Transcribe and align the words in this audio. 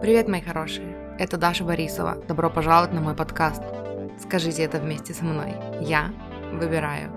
Привет, 0.00 0.28
мои 0.28 0.40
хорошие! 0.42 1.16
Это 1.18 1.38
Даша 1.38 1.64
Борисова. 1.64 2.16
Добро 2.28 2.50
пожаловать 2.50 2.92
на 2.92 3.00
мой 3.00 3.14
подкаст. 3.14 3.62
Скажите 4.20 4.62
это 4.62 4.78
вместе 4.78 5.14
со 5.14 5.24
мной. 5.24 5.54
Я 5.80 6.12
выбираю 6.52 7.10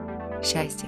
счастье. 0.44 0.88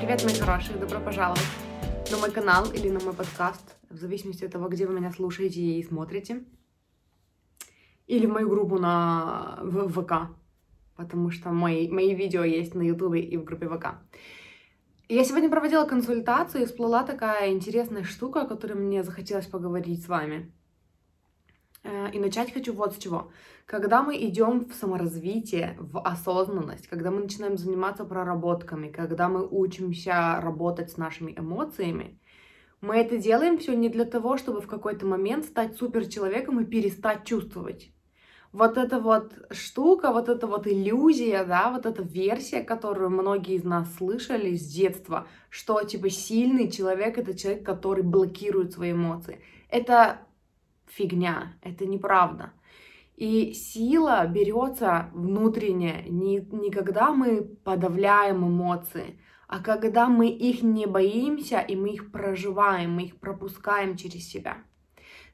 Привет, 0.00 0.24
мои 0.24 0.34
хорошие! 0.34 0.78
Добро 0.78 1.00
пожаловать 1.00 1.40
на 2.10 2.18
мой 2.18 2.30
канал 2.30 2.70
или 2.70 2.88
на 2.88 3.00
мой 3.00 3.14
подкаст, 3.14 3.76
в 3.88 3.96
зависимости 3.96 4.44
от 4.44 4.52
того, 4.52 4.68
где 4.68 4.86
вы 4.86 4.94
меня 4.94 5.10
слушаете 5.10 5.60
и 5.60 5.82
смотрите 5.82 6.42
или 8.10 8.26
в 8.26 8.32
мою 8.32 8.48
группу 8.48 8.78
на 8.78 9.60
в 9.62 9.88
ВК, 9.88 10.32
потому 10.96 11.30
что 11.30 11.50
мои, 11.50 11.88
мои 11.88 12.12
видео 12.12 12.42
есть 12.42 12.74
на 12.74 12.82
Ютубе 12.82 13.20
и 13.20 13.36
в 13.36 13.44
группе 13.44 13.68
ВК. 13.68 13.86
Я 15.08 15.24
сегодня 15.24 15.48
проводила 15.48 15.84
консультацию 15.84 16.62
и 16.62 16.66
всплыла 16.66 17.04
такая 17.04 17.50
интересная 17.52 18.02
штука, 18.02 18.42
о 18.42 18.46
которой 18.46 18.74
мне 18.74 19.04
захотелось 19.04 19.46
поговорить 19.46 20.02
с 20.04 20.08
вами. 20.08 20.52
Э, 21.84 22.10
и 22.12 22.18
начать 22.18 22.52
хочу 22.52 22.72
вот 22.72 22.94
с 22.94 22.98
чего. 22.98 23.30
Когда 23.64 24.02
мы 24.02 24.16
идем 24.16 24.64
в 24.64 24.74
саморазвитие, 24.74 25.76
в 25.78 26.00
осознанность, 26.00 26.88
когда 26.88 27.12
мы 27.12 27.20
начинаем 27.20 27.56
заниматься 27.56 28.04
проработками, 28.04 28.88
когда 28.88 29.28
мы 29.28 29.46
учимся 29.46 30.40
работать 30.40 30.90
с 30.90 30.96
нашими 30.96 31.32
эмоциями, 31.38 32.18
мы 32.80 32.96
это 32.96 33.18
делаем 33.18 33.58
все 33.58 33.76
не 33.76 33.88
для 33.88 34.04
того, 34.04 34.36
чтобы 34.36 34.60
в 34.60 34.66
какой-то 34.66 35.06
момент 35.06 35.44
стать 35.44 35.76
суперчеловеком 35.76 36.58
и 36.58 36.64
перестать 36.64 37.24
чувствовать 37.24 37.92
вот 38.52 38.78
эта 38.78 38.98
вот 38.98 39.32
штука, 39.52 40.12
вот 40.12 40.28
эта 40.28 40.46
вот 40.46 40.66
иллюзия, 40.66 41.44
да, 41.44 41.70
вот 41.70 41.86
эта 41.86 42.02
версия, 42.02 42.62
которую 42.62 43.10
многие 43.10 43.54
из 43.54 43.64
нас 43.64 43.94
слышали 43.94 44.56
с 44.56 44.66
детства, 44.66 45.28
что 45.50 45.82
типа 45.82 46.10
сильный 46.10 46.70
человек 46.70 47.18
это 47.18 47.36
человек, 47.36 47.64
который 47.64 48.02
блокирует 48.02 48.72
свои 48.72 48.92
эмоции. 48.92 49.40
Это 49.68 50.18
фигня, 50.86 51.54
это 51.62 51.86
неправда. 51.86 52.52
И 53.16 53.52
сила 53.52 54.26
берется 54.26 55.10
внутренне 55.12 56.04
не, 56.08 56.40
не 56.40 56.70
когда 56.70 57.12
мы 57.12 57.42
подавляем 57.42 58.46
эмоции, 58.46 59.20
а 59.46 59.60
когда 59.60 60.08
мы 60.08 60.28
их 60.28 60.62
не 60.62 60.86
боимся 60.86 61.58
и 61.60 61.76
мы 61.76 61.90
их 61.90 62.10
проживаем, 62.10 62.94
мы 62.94 63.02
их 63.02 63.20
пропускаем 63.20 63.96
через 63.96 64.28
себя. 64.28 64.58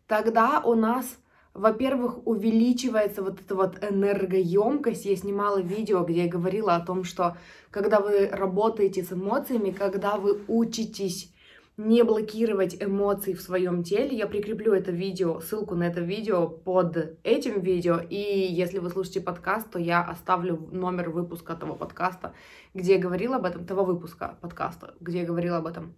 Тогда 0.06 0.60
у 0.60 0.74
нас 0.74 1.18
во-первых, 1.56 2.26
увеличивается 2.26 3.22
вот 3.22 3.40
эта 3.40 3.54
вот 3.54 3.82
энергоемкость. 3.82 5.06
Я 5.06 5.16
снимала 5.16 5.60
видео, 5.60 6.04
где 6.04 6.24
я 6.24 6.28
говорила 6.28 6.74
о 6.74 6.84
том, 6.84 7.04
что 7.04 7.36
когда 7.70 8.00
вы 8.00 8.28
работаете 8.28 9.02
с 9.02 9.12
эмоциями, 9.12 9.70
когда 9.70 10.16
вы 10.16 10.40
учитесь 10.48 11.32
не 11.76 12.04
блокировать 12.04 12.82
эмоции 12.82 13.34
в 13.34 13.42
своем 13.42 13.82
теле. 13.82 14.16
Я 14.16 14.26
прикреплю 14.26 14.72
это 14.72 14.92
видео, 14.92 15.40
ссылку 15.40 15.74
на 15.74 15.84
это 15.84 16.00
видео 16.00 16.48
под 16.48 17.18
этим 17.22 17.60
видео. 17.60 17.98
И 17.98 18.16
если 18.16 18.78
вы 18.78 18.88
слушаете 18.88 19.20
подкаст, 19.20 19.70
то 19.70 19.78
я 19.78 20.02
оставлю 20.02 20.68
номер 20.72 21.10
выпуска 21.10 21.54
того 21.54 21.74
подкаста, 21.74 22.32
где 22.72 22.94
я 22.94 22.98
говорила 22.98 23.36
об 23.36 23.44
этом, 23.44 23.66
того 23.66 23.84
выпуска 23.84 24.38
подкаста, 24.40 24.94
где 25.00 25.20
я 25.20 25.26
говорила 25.26 25.58
об 25.58 25.66
этом. 25.66 25.94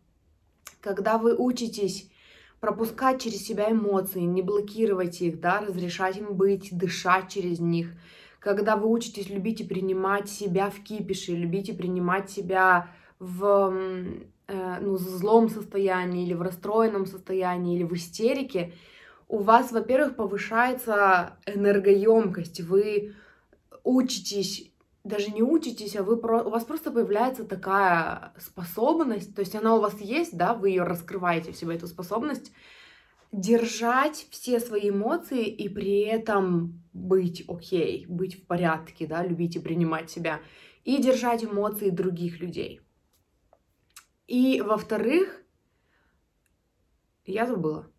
Когда 0.80 1.16
вы 1.16 1.36
учитесь 1.36 2.10
пропускать 2.60 3.22
через 3.22 3.46
себя 3.46 3.70
эмоции, 3.70 4.20
не 4.20 4.42
блокировать 4.42 5.20
их, 5.20 5.40
да, 5.40 5.60
разрешать 5.60 6.16
им 6.16 6.34
быть, 6.34 6.76
дышать 6.76 7.28
через 7.28 7.60
них. 7.60 7.92
Когда 8.40 8.76
вы 8.76 8.88
учитесь 8.88 9.28
любить 9.28 9.60
и 9.60 9.64
принимать 9.64 10.28
себя 10.28 10.70
в 10.70 10.80
кипише, 10.80 11.32
любить 11.32 11.68
и 11.68 11.72
принимать 11.72 12.30
себя 12.30 12.88
в 13.18 13.74
э, 14.48 14.78
ну, 14.80 14.96
злом 14.96 15.48
состоянии 15.48 16.24
или 16.24 16.34
в 16.34 16.42
расстроенном 16.42 17.06
состоянии 17.06 17.76
или 17.76 17.84
в 17.84 17.94
истерике, 17.94 18.72
у 19.28 19.38
вас, 19.38 19.72
во-первых, 19.72 20.16
повышается 20.16 21.36
энергоемкость, 21.46 22.60
вы 22.60 23.14
учитесь 23.84 24.67
даже 25.04 25.30
не 25.30 25.42
учитесь, 25.42 25.96
а 25.96 26.02
вы 26.02 26.16
про... 26.16 26.42
у 26.42 26.50
вас 26.50 26.64
просто 26.64 26.90
появляется 26.90 27.44
такая 27.44 28.32
способность, 28.38 29.34
то 29.34 29.40
есть 29.40 29.54
она 29.54 29.74
у 29.74 29.80
вас 29.80 30.00
есть, 30.00 30.36
да, 30.36 30.54
вы 30.54 30.70
ее 30.70 30.82
раскрываете 30.82 31.52
в 31.52 31.56
себе, 31.56 31.76
эту 31.76 31.86
способность 31.86 32.52
держать 33.32 34.26
все 34.30 34.58
свои 34.58 34.90
эмоции 34.90 35.46
и 35.46 35.68
при 35.68 36.00
этом 36.00 36.82
быть 36.92 37.44
окей, 37.48 38.06
быть 38.06 38.42
в 38.42 38.46
порядке, 38.46 39.06
да, 39.06 39.24
любить 39.24 39.56
и 39.56 39.60
принимать 39.60 40.10
себя, 40.10 40.40
и 40.84 41.02
держать 41.02 41.44
эмоции 41.44 41.90
других 41.90 42.40
людей. 42.40 42.80
И, 44.26 44.60
во-вторых, 44.60 45.42
я 47.24 47.46
забыла. 47.46 47.90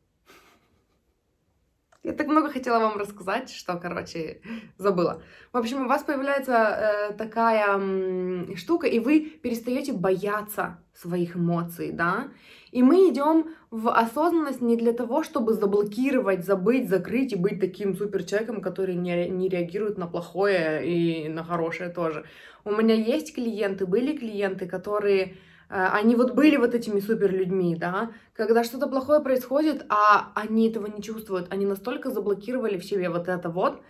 Я 2.02 2.14
так 2.14 2.28
много 2.28 2.50
хотела 2.50 2.80
вам 2.80 2.98
рассказать, 2.98 3.50
что, 3.50 3.76
короче, 3.76 4.40
забыла. 4.78 5.22
В 5.52 5.58
общем, 5.58 5.86
у 5.86 5.88
вас 5.90 6.02
появляется 6.04 6.54
э, 6.54 7.14
такая 7.14 7.76
м, 7.76 8.56
штука, 8.56 8.88
и 8.88 9.00
вы 9.00 9.20
перестаете 9.20 9.92
бояться 9.92 10.82
своих 10.94 11.36
эмоций, 11.36 11.92
да? 11.92 12.30
И 12.72 12.84
мы 12.84 13.10
идем 13.10 13.50
в 13.70 13.90
осознанность 13.90 14.62
не 14.62 14.78
для 14.78 14.94
того, 14.94 15.24
чтобы 15.24 15.54
заблокировать, 15.54 16.46
забыть, 16.46 16.90
закрыть 16.90 17.34
и 17.34 17.36
быть 17.36 17.60
таким 17.60 17.94
супер 17.96 18.24
человеком, 18.24 18.62
который 18.62 18.96
не, 18.96 19.28
не 19.28 19.50
реагирует 19.50 19.98
на 19.98 20.08
плохое 20.08 20.88
и 20.88 21.28
на 21.28 21.44
хорошее 21.44 21.90
тоже. 21.90 22.24
У 22.64 22.72
меня 22.72 22.96
есть 22.96 23.36
клиенты, 23.36 23.86
были 23.86 24.16
клиенты, 24.16 24.68
которые 24.68 25.36
они 25.70 26.16
вот 26.16 26.34
были 26.34 26.58
вот 26.58 26.74
этими 26.74 27.00
супер 27.00 27.32
людьми, 27.32 27.76
да, 27.76 28.12
когда 28.34 28.64
что-то 28.64 28.88
плохое 28.88 29.22
происходит, 29.22 29.86
а 29.90 30.32
они 30.36 30.68
этого 30.68 30.88
не 30.88 31.02
чувствуют, 31.02 31.52
они 31.52 31.66
настолько 31.66 32.10
заблокировали 32.10 32.78
в 32.78 32.86
себе 32.86 33.10
вот 33.10 33.28
это 33.28 33.50
вот. 33.50 33.82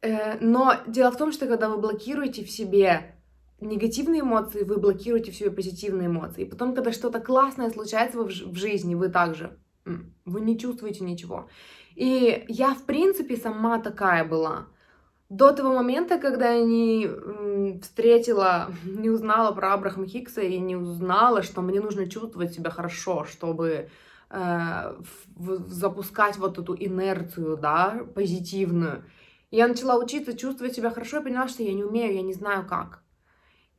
Э, 0.00 0.38
но 0.40 0.74
дело 0.86 1.10
в 1.10 1.16
том, 1.16 1.32
что 1.32 1.46
когда 1.46 1.68
вы 1.68 1.78
блокируете 1.78 2.44
в 2.44 2.50
себе 2.50 3.16
негативные 3.60 4.20
эмоции, 4.20 4.62
вы 4.62 4.78
блокируете 4.78 5.30
в 5.30 5.36
себе 5.36 5.50
позитивные 5.50 6.06
эмоции. 6.06 6.42
И 6.42 6.48
потом, 6.48 6.74
когда 6.74 6.92
что-то 6.92 7.20
классное 7.20 7.70
случается 7.70 8.22
в 8.22 8.54
жизни, 8.56 8.94
вы 8.94 9.08
также, 9.08 9.58
вы 9.84 10.40
не 10.40 10.58
чувствуете 10.58 11.04
ничего. 11.04 11.48
И 11.94 12.44
я, 12.48 12.74
в 12.74 12.84
принципе, 12.84 13.36
сама 13.36 13.78
такая 13.78 14.24
была 14.24 14.66
до 15.28 15.52
того 15.52 15.74
момента, 15.74 16.18
когда 16.18 16.52
я 16.52 16.64
не 16.64 17.80
встретила, 17.80 18.72
не 18.84 19.10
узнала 19.10 19.52
про 19.52 19.74
Абрахама 19.74 20.06
Хикса 20.06 20.42
и 20.42 20.58
не 20.58 20.76
узнала, 20.76 21.42
что 21.42 21.62
мне 21.62 21.80
нужно 21.80 22.08
чувствовать 22.08 22.54
себя 22.54 22.70
хорошо, 22.70 23.24
чтобы 23.24 23.88
э, 24.30 24.94
запускать 25.36 26.36
вот 26.38 26.58
эту 26.58 26.74
инерцию, 26.74 27.56
да, 27.56 28.04
позитивную. 28.14 29.04
Я 29.50 29.68
начала 29.68 29.96
учиться 29.96 30.36
чувствовать 30.36 30.74
себя 30.74 30.90
хорошо 30.90 31.20
и 31.20 31.22
поняла, 31.22 31.48
что 31.48 31.62
я 31.62 31.72
не 31.72 31.84
умею, 31.84 32.14
я 32.14 32.22
не 32.22 32.34
знаю 32.34 32.66
как. 32.66 33.04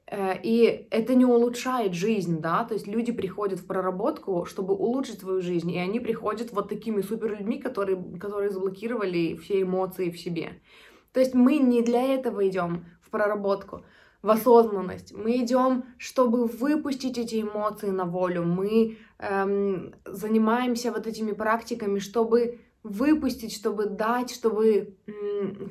Э, 0.07 0.39
и 0.41 0.87
это 0.91 1.15
не 1.15 1.25
улучшает 1.25 1.93
жизнь, 1.93 2.39
да, 2.39 2.63
то 2.63 2.73
есть 2.73 2.87
люди 2.87 3.11
приходят 3.11 3.59
в 3.59 3.67
проработку, 3.67 4.45
чтобы 4.45 4.73
улучшить 4.73 5.19
свою 5.19 5.41
жизнь, 5.41 5.71
и 5.71 5.77
они 5.77 5.99
приходят 5.99 6.51
вот 6.51 6.69
такими 6.69 7.01
супер 7.01 7.31
людьми, 7.31 7.59
которые, 7.59 8.01
которые 8.19 8.51
заблокировали 8.51 9.35
все 9.35 9.61
эмоции 9.61 10.11
в 10.11 10.19
себе. 10.19 10.61
То 11.15 11.21
есть 11.21 11.33
мы 11.33 11.59
не 11.59 11.81
для 11.81 12.03
этого 12.13 12.45
идем 12.45 12.87
в 13.01 13.09
проработку, 13.09 13.85
в 14.21 14.29
осознанность. 14.29 15.13
Мы 15.13 15.37
идем, 15.37 15.85
чтобы 15.97 16.45
выпустить 16.45 17.17
эти 17.17 17.41
эмоции 17.41 17.89
на 17.89 18.03
волю. 18.03 18.43
Мы 18.43 18.97
эм, 19.19 19.95
занимаемся 20.03 20.91
вот 20.91 21.07
этими 21.07 21.31
практиками, 21.31 21.99
чтобы 21.99 22.59
выпустить, 22.83 23.55
чтобы 23.55 23.85
дать, 23.85 24.29
чтобы, 24.29 24.97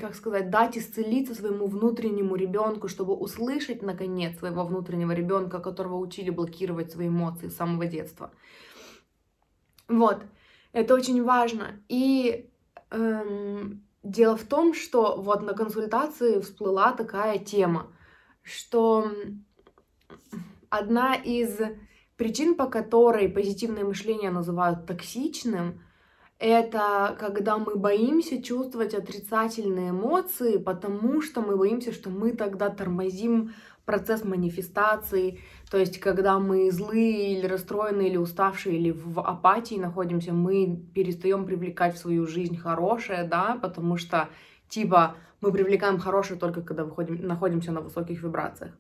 как 0.01 0.15
сказать, 0.15 0.49
дать 0.49 0.79
исцелиться 0.79 1.35
своему 1.35 1.67
внутреннему 1.67 2.37
ребенку, 2.37 2.89
чтобы 2.89 3.13
услышать, 3.13 3.83
наконец, 3.83 4.39
своего 4.39 4.65
внутреннего 4.65 5.13
ребенка, 5.13 5.59
которого 5.59 5.99
учили 5.99 6.31
блокировать 6.31 6.91
свои 6.91 7.09
эмоции 7.09 7.49
с 7.49 7.57
самого 7.57 7.85
детства. 7.85 8.31
Вот, 9.89 10.23
это 10.73 10.95
очень 10.95 11.23
важно. 11.23 11.83
И 11.91 12.49
эм, 12.91 13.84
Дело 14.05 14.37
в 14.37 14.45
том, 14.45 14.75
что 14.75 15.17
вот 15.17 15.43
на 15.43 15.55
консультации 15.55 16.39
всплыла 16.39 16.93
такая 16.93 17.39
тема, 17.39 17.91
что 18.43 19.11
одна 20.69 21.15
из 21.15 21.59
причин, 22.17 22.55
по 22.55 22.67
которой 22.67 23.31
позитивное 23.31 23.83
мышление 23.83 24.31
называют 24.31 24.85
токсичным, 24.85 25.81
это 26.39 27.17
когда 27.19 27.57
мы 27.57 27.77
боимся 27.77 28.43
чувствовать 28.43 28.93
отрицательные 28.93 29.89
эмоции, 29.91 30.59
потому 30.59 31.23
что 31.23 31.41
мы 31.41 31.57
боимся, 31.57 31.91
что 31.91 32.11
мы 32.11 32.33
тогда 32.33 32.69
тормозим 32.69 33.55
процесс 33.85 34.25
манифестации, 34.25 35.41
то 35.71 35.79
есть 35.79 36.01
когда 36.01 36.39
мы 36.39 36.71
злые 36.71 37.39
или 37.39 37.47
расстроенные, 37.47 38.09
или 38.09 38.17
уставшие, 38.17 38.77
или 38.79 38.91
в 38.91 39.21
апатии 39.21 39.75
находимся, 39.75 40.33
мы 40.33 40.77
перестаем 40.95 41.45
привлекать 41.45 41.95
в 41.95 41.99
свою 41.99 42.27
жизнь 42.27 42.57
хорошее, 42.57 43.25
да, 43.25 43.59
потому 43.61 43.97
что 43.97 44.29
типа 44.69 45.17
Мы 45.45 45.53
привлекаем 45.53 45.99
хорошее 45.99 46.41
только 46.41 46.63
когда 46.63 46.85
выходим, 46.85 47.27
находимся 47.27 47.71
на 47.71 47.83
высоких 47.83 48.23
вибрациях. 48.23 48.73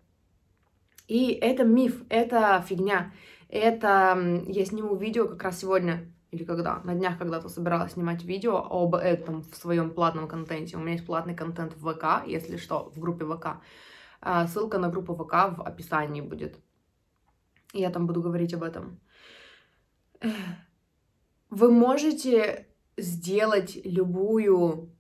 И 1.09 1.33
это 1.33 1.63
миф, 1.63 2.03
это 2.09 2.65
фигня. 2.67 3.13
Это 3.51 4.43
я 4.47 4.65
сниму 4.65 4.97
видео 4.97 5.29
как 5.29 5.43
раз 5.43 5.61
сегодня 5.61 6.11
или 6.31 6.43
когда, 6.45 6.81
на 6.83 6.95
днях 6.95 7.19
когда-то 7.19 7.51
собиралась 7.51 7.93
снимать 7.93 8.25
видео 8.25 8.57
об 8.57 8.95
этом 8.95 9.43
в 9.43 9.55
своем 9.57 9.91
платном 9.91 10.27
контенте. 10.27 10.77
У 10.77 10.81
меня 10.81 10.93
есть 10.93 11.05
платный 11.05 11.35
контент 11.35 11.75
в 11.77 11.93
ВК, 11.93 12.27
если 12.27 12.57
что, 12.57 12.91
в 12.95 12.99
группе 12.99 13.27
ВК. 13.27 13.59
А, 14.27 14.47
ссылка 14.47 14.79
на 14.79 14.89
группу 14.89 15.15
ВК 15.15 15.57
в 15.57 15.63
описании 15.63 16.23
будет. 16.23 16.59
Я 17.75 17.91
там 17.91 18.07
буду 18.07 18.23
говорить 18.23 18.55
об 18.55 18.63
этом. 18.63 18.99
Вы 21.51 21.71
можете 21.71 22.67
сделать 22.97 23.79
любую 23.85 24.91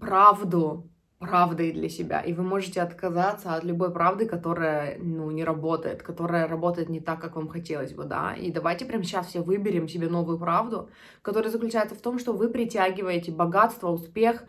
правду 0.00 0.88
правдой 1.20 1.70
для 1.70 1.88
себя, 1.88 2.20
и 2.20 2.32
вы 2.32 2.42
можете 2.42 2.82
отказаться 2.82 3.54
от 3.54 3.62
любой 3.62 3.92
правды, 3.92 4.26
которая, 4.26 4.98
ну, 4.98 5.30
не 5.30 5.44
работает, 5.44 6.02
которая 6.02 6.48
работает 6.48 6.88
не 6.88 6.98
так, 6.98 7.20
как 7.20 7.36
вам 7.36 7.46
хотелось 7.48 7.92
бы, 7.92 8.04
да, 8.04 8.34
и 8.34 8.50
давайте 8.50 8.86
прямо 8.86 9.04
сейчас 9.04 9.28
все 9.28 9.40
выберем 9.40 9.86
себе 9.86 10.08
новую 10.08 10.36
правду, 10.36 10.90
которая 11.22 11.52
заключается 11.52 11.94
в 11.94 12.02
том, 12.02 12.18
что 12.18 12.32
вы 12.32 12.48
притягиваете 12.48 13.30
богатство, 13.30 13.90
успех, 13.90 14.42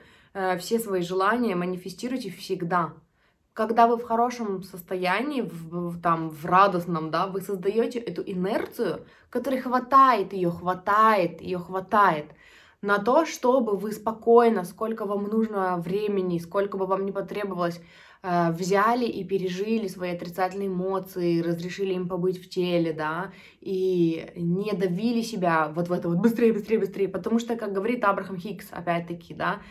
все 0.59 0.79
свои 0.79 1.01
желания, 1.01 1.55
манифестируете 1.55 2.31
всегда, 2.31 2.93
когда 3.53 3.87
вы 3.87 3.97
в 3.97 4.03
хорошем 4.03 4.63
состоянии, 4.63 5.41
в, 5.41 5.91
в, 5.91 6.01
там, 6.01 6.29
в 6.29 6.45
радостном, 6.45 7.11
да, 7.11 7.27
вы 7.27 7.41
создаете 7.41 7.99
эту 7.99 8.23
инерцию, 8.25 9.05
которой 9.29 9.61
хватает 9.61 10.33
ее, 10.33 10.49
хватает, 10.49 11.41
ее 11.41 11.59
хватает 11.59 12.25
на 12.81 12.99
то, 12.99 13.25
чтобы 13.25 13.77
вы 13.77 13.93
спокойно, 13.93 14.65
сколько 14.65 15.05
вам 15.05 15.23
нужно 15.25 15.77
времени, 15.77 16.39
сколько 16.39 16.77
бы 16.77 16.85
вам 16.85 17.05
не 17.05 17.11
потребовалось, 17.11 17.79
э, 18.23 18.51
взяли 18.51 19.05
и 19.05 19.23
пережили 19.23 19.87
свои 19.87 20.11
отрицательные 20.11 20.67
эмоции, 20.67 21.41
разрешили 21.41 21.93
им 21.93 22.09
побыть 22.09 22.43
в 22.43 22.49
теле, 22.49 22.91
да, 22.91 23.31
и 23.61 24.31
не 24.35 24.73
давили 24.73 25.21
себя 25.21 25.71
вот 25.73 25.87
в 25.87 25.93
это 25.93 26.09
вот 26.09 26.17
быстрее, 26.17 26.53
быстрее, 26.53 26.79
быстрее, 26.79 27.07
потому 27.07 27.39
что, 27.39 27.55
как 27.55 27.71
говорит 27.71 28.03
Абрахам 28.03 28.37
Хикс, 28.37 28.67
опять-таки, 28.71 29.33
да, 29.33 29.61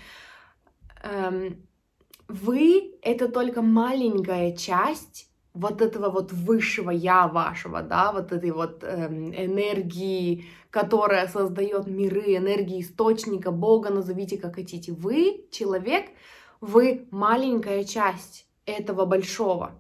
вы— 2.29 2.95
это 3.03 3.29
только 3.29 3.63
маленькая 3.63 4.57
часть 4.57 5.29
вот 5.55 5.83
этого 5.83 6.09
вот 6.09 6.33
высшего 6.33 6.91
я 6.91 7.29
вашего, 7.29 7.83
да, 7.83 8.13
вот 8.13 8.33
этой 8.33 8.51
вот 8.53 8.83
эм, 8.85 9.35
энергии, 9.35 10.47
которая 10.71 11.29
создает 11.29 11.87
миры, 11.87 12.37
энергии 12.37 12.81
источника, 12.81 13.51
Бога, 13.51 13.91
назовите 13.91 14.39
как 14.39 14.55
хотите. 14.55 14.93
Вы, 14.93 15.45
человек, 15.51 16.07
вы 16.61 17.07
маленькая 17.11 17.85
часть 17.85 18.47
этого 18.65 19.05
большого. 19.05 19.73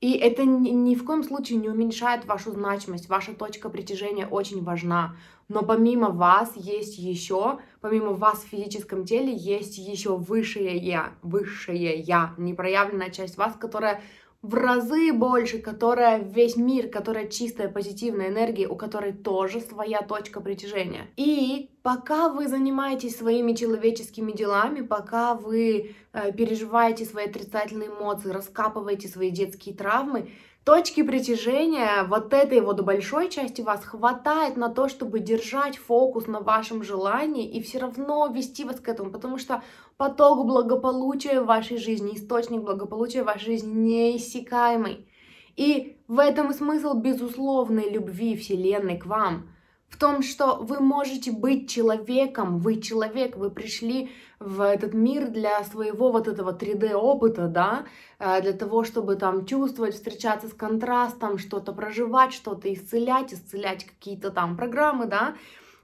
И 0.00 0.12
это 0.12 0.44
ни, 0.44 0.70
ни 0.70 0.94
в 0.94 1.04
коем 1.04 1.22
случае 1.22 1.58
не 1.58 1.68
уменьшает 1.68 2.24
вашу 2.26 2.52
значимость. 2.52 3.08
Ваша 3.08 3.34
точка 3.34 3.68
притяжения 3.70 4.26
очень 4.26 4.62
важна. 4.62 5.16
Но 5.52 5.62
помимо 5.62 6.08
вас 6.08 6.52
есть 6.56 6.96
еще, 6.96 7.58
помимо 7.82 8.12
вас 8.12 8.38
в 8.38 8.48
физическом 8.48 9.04
теле, 9.04 9.34
есть 9.34 9.76
еще 9.76 10.16
высшее 10.16 10.78
я, 10.78 11.12
высшее 11.20 11.98
я, 11.98 12.32
непроявленная 12.38 13.10
часть 13.10 13.36
вас, 13.36 13.54
которая 13.60 14.00
в 14.40 14.54
разы 14.54 15.12
больше, 15.12 15.58
которая 15.58 16.20
весь 16.20 16.56
мир, 16.56 16.88
которая 16.88 17.28
чистая 17.28 17.68
позитивная 17.68 18.28
энергия, 18.28 18.66
у 18.66 18.76
которой 18.76 19.12
тоже 19.12 19.60
своя 19.60 20.00
точка 20.00 20.40
притяжения. 20.40 21.06
И 21.16 21.70
пока 21.82 22.30
вы 22.30 22.48
занимаетесь 22.48 23.18
своими 23.18 23.52
человеческими 23.52 24.32
делами, 24.32 24.80
пока 24.80 25.34
вы 25.34 25.94
э, 26.12 26.32
переживаете 26.32 27.04
свои 27.04 27.26
отрицательные 27.26 27.90
эмоции, 27.90 28.30
раскапываете 28.30 29.06
свои 29.06 29.30
детские 29.30 29.76
травмы, 29.76 30.30
точки 30.64 31.02
притяжения 31.02 32.04
вот 32.04 32.32
этой 32.32 32.60
вот 32.60 32.80
большой 32.82 33.28
части 33.28 33.62
вас 33.62 33.84
хватает 33.84 34.56
на 34.56 34.68
то, 34.68 34.88
чтобы 34.88 35.20
держать 35.20 35.76
фокус 35.76 36.26
на 36.26 36.40
вашем 36.40 36.82
желании 36.82 37.48
и 37.48 37.62
все 37.62 37.78
равно 37.78 38.26
вести 38.28 38.64
вас 38.64 38.80
к 38.80 38.88
этому, 38.88 39.10
потому 39.10 39.38
что 39.38 39.62
поток 39.96 40.46
благополучия 40.46 41.40
в 41.40 41.46
вашей 41.46 41.78
жизни, 41.78 42.14
источник 42.14 42.62
благополучия 42.62 43.22
в 43.22 43.26
вашей 43.26 43.46
жизни 43.46 43.72
неиссякаемый. 43.72 45.08
И 45.56 45.98
в 46.08 46.18
этом 46.18 46.52
смысл 46.54 46.94
безусловной 46.94 47.90
любви 47.90 48.36
Вселенной 48.36 48.98
к 48.98 49.06
вам– 49.06 49.48
в 49.92 49.98
том, 49.98 50.22
что 50.22 50.56
вы 50.56 50.80
можете 50.80 51.30
быть 51.30 51.70
человеком, 51.70 52.58
вы 52.58 52.80
человек, 52.80 53.36
вы 53.36 53.50
пришли 53.50 54.10
в 54.40 54.62
этот 54.62 54.94
мир 54.94 55.28
для 55.28 55.62
своего 55.64 56.10
вот 56.10 56.28
этого 56.28 56.56
3D-опыта, 56.56 57.46
да, 57.46 57.84
э, 58.18 58.40
для 58.40 58.54
того, 58.54 58.84
чтобы 58.84 59.16
там 59.16 59.44
чувствовать, 59.44 59.94
встречаться 59.94 60.48
с 60.48 60.54
контрастом, 60.54 61.36
что-то 61.36 61.72
проживать, 61.74 62.32
что-то 62.32 62.72
исцелять, 62.72 63.34
исцелять 63.34 63.84
какие-то 63.84 64.30
там 64.30 64.56
программы, 64.56 65.04
да, 65.04 65.36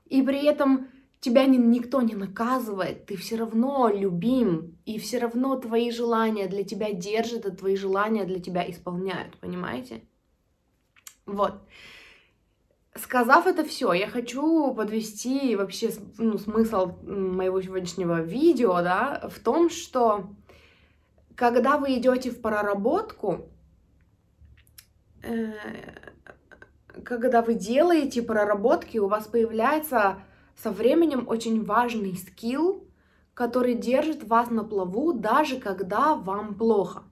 и 0.06 0.22
при 0.22 0.42
этом 0.46 0.88
тебя 1.20 1.44
ни, 1.44 1.58
никто 1.58 2.00
не 2.00 2.14
наказывает, 2.14 3.04
ты 3.04 3.14
все 3.16 3.36
равно 3.36 3.90
любим, 3.90 4.78
и 4.86 4.98
все 4.98 5.18
равно 5.18 5.56
твои 5.56 5.90
желания 5.90 6.48
для 6.48 6.64
тебя 6.64 6.92
держат, 6.92 7.44
и 7.44 7.50
твои 7.50 7.76
желания 7.76 8.24
для 8.24 8.40
тебя 8.40 8.68
исполняют, 8.70 9.36
понимаете? 9.36 10.02
Вот. 11.26 11.60
Сказав 13.02 13.46
это 13.46 13.64
все, 13.64 13.92
я 13.92 14.08
хочу 14.08 14.74
подвести 14.74 15.54
вообще 15.56 15.90
ну, 16.18 16.38
смысл 16.38 16.96
моего 17.02 17.60
сегодняшнего 17.62 18.20
видео, 18.20 18.82
да, 18.82 19.28
в 19.30 19.38
том, 19.38 19.70
что 19.70 20.30
когда 21.36 21.78
вы 21.78 21.98
идете 21.98 22.30
в 22.30 22.40
проработку, 22.40 23.50
э, 25.22 25.52
когда 27.04 27.42
вы 27.42 27.54
делаете 27.54 28.22
проработки, 28.22 28.98
у 28.98 29.06
вас 29.06 29.28
появляется 29.28 30.22
со 30.56 30.70
временем 30.72 31.28
очень 31.28 31.64
важный 31.64 32.16
скилл, 32.16 32.88
который 33.34 33.74
держит 33.74 34.24
вас 34.24 34.50
на 34.50 34.64
плаву, 34.64 35.12
даже 35.12 35.60
когда 35.60 36.16
вам 36.16 36.56
плохо. 36.56 37.04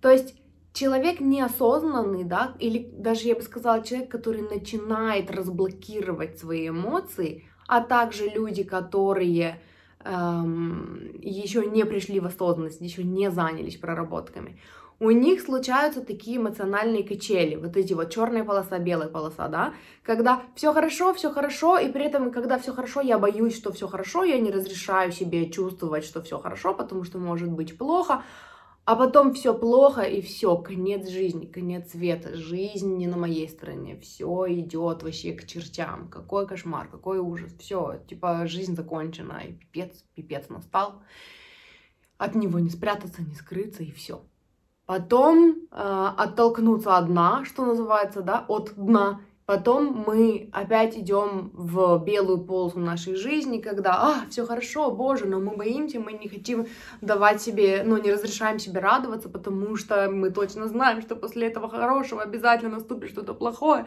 То 0.00 0.10
есть 0.10 0.40
человек 0.74 1.20
неосознанный, 1.20 2.24
да, 2.24 2.54
или 2.58 2.90
даже 2.92 3.28
я 3.28 3.36
бы 3.36 3.42
сказала 3.42 3.82
человек, 3.82 4.10
который 4.10 4.42
начинает 4.42 5.30
разблокировать 5.30 6.38
свои 6.38 6.68
эмоции, 6.68 7.44
а 7.66 7.80
также 7.80 8.28
люди, 8.28 8.64
которые 8.64 9.62
эм, 10.04 11.12
еще 11.22 11.64
не 11.64 11.86
пришли 11.86 12.20
в 12.20 12.26
осознанность, 12.26 12.80
еще 12.80 13.04
не 13.04 13.30
занялись 13.30 13.76
проработками, 13.76 14.58
у 15.00 15.10
них 15.10 15.42
случаются 15.42 16.00
такие 16.00 16.38
эмоциональные 16.38 17.04
качели, 17.04 17.56
вот 17.56 17.76
эти 17.76 17.94
вот 17.94 18.10
черная 18.10 18.44
полоса, 18.44 18.78
белая 18.78 19.08
полоса, 19.08 19.48
да, 19.48 19.74
когда 20.02 20.42
все 20.56 20.72
хорошо, 20.72 21.14
все 21.14 21.30
хорошо, 21.30 21.78
и 21.78 21.88
при 21.90 22.04
этом, 22.04 22.32
когда 22.32 22.58
все 22.58 22.72
хорошо, 22.72 23.00
я 23.00 23.18
боюсь, 23.18 23.56
что 23.56 23.72
все 23.72 23.86
хорошо, 23.86 24.24
я 24.24 24.40
не 24.40 24.50
разрешаю 24.50 25.12
себе 25.12 25.50
чувствовать, 25.50 26.04
что 26.04 26.20
все 26.22 26.38
хорошо, 26.38 26.74
потому 26.74 27.04
что 27.04 27.18
может 27.18 27.48
быть 27.48 27.78
плохо, 27.78 28.22
а 28.86 28.96
потом 28.96 29.32
все 29.32 29.54
плохо 29.54 30.02
и 30.02 30.20
все, 30.20 30.56
конец 30.58 31.08
жизни, 31.08 31.46
конец 31.46 31.92
света, 31.92 32.36
жизнь 32.36 32.96
не 32.96 33.06
на 33.06 33.16
моей 33.16 33.48
стороне, 33.48 33.98
все 34.00 34.46
идет 34.48 35.02
вообще 35.02 35.32
к 35.32 35.46
чертям, 35.46 36.08
какой 36.08 36.46
кошмар, 36.46 36.88
какой 36.88 37.18
ужас, 37.18 37.52
все, 37.58 38.02
типа 38.06 38.46
жизнь 38.46 38.76
закончена, 38.76 39.42
и 39.46 39.52
пипец, 39.52 40.04
пипец 40.14 40.50
настал, 40.50 41.02
от 42.18 42.34
него 42.34 42.58
не 42.58 42.68
спрятаться, 42.68 43.22
не 43.22 43.34
скрыться 43.34 43.82
и 43.82 43.90
все. 43.90 44.22
Потом 44.84 45.56
э, 45.70 46.12
оттолкнуться 46.18 46.98
от 46.98 47.06
дна, 47.06 47.46
что 47.46 47.64
называется, 47.64 48.20
да, 48.20 48.44
от 48.48 48.74
дна, 48.76 49.22
Потом 49.46 50.04
мы 50.06 50.48
опять 50.52 50.96
идем 50.96 51.50
в 51.52 52.02
белую 52.02 52.38
полосу 52.38 52.78
нашей 52.78 53.14
жизни, 53.14 53.58
когда, 53.58 53.92
а, 53.94 54.30
все 54.30 54.46
хорошо, 54.46 54.90
боже, 54.90 55.26
но 55.26 55.38
мы 55.38 55.54
боимся, 55.54 56.00
мы 56.00 56.14
не 56.14 56.28
хотим 56.28 56.66
давать 57.02 57.42
себе, 57.42 57.82
ну, 57.84 57.98
не 57.98 58.10
разрешаем 58.10 58.58
себе 58.58 58.80
радоваться, 58.80 59.28
потому 59.28 59.76
что 59.76 60.10
мы 60.10 60.30
точно 60.30 60.66
знаем, 60.66 61.02
что 61.02 61.14
после 61.14 61.48
этого 61.48 61.68
хорошего 61.68 62.22
обязательно 62.22 62.76
наступит 62.76 63.10
что-то 63.10 63.34
плохое. 63.34 63.86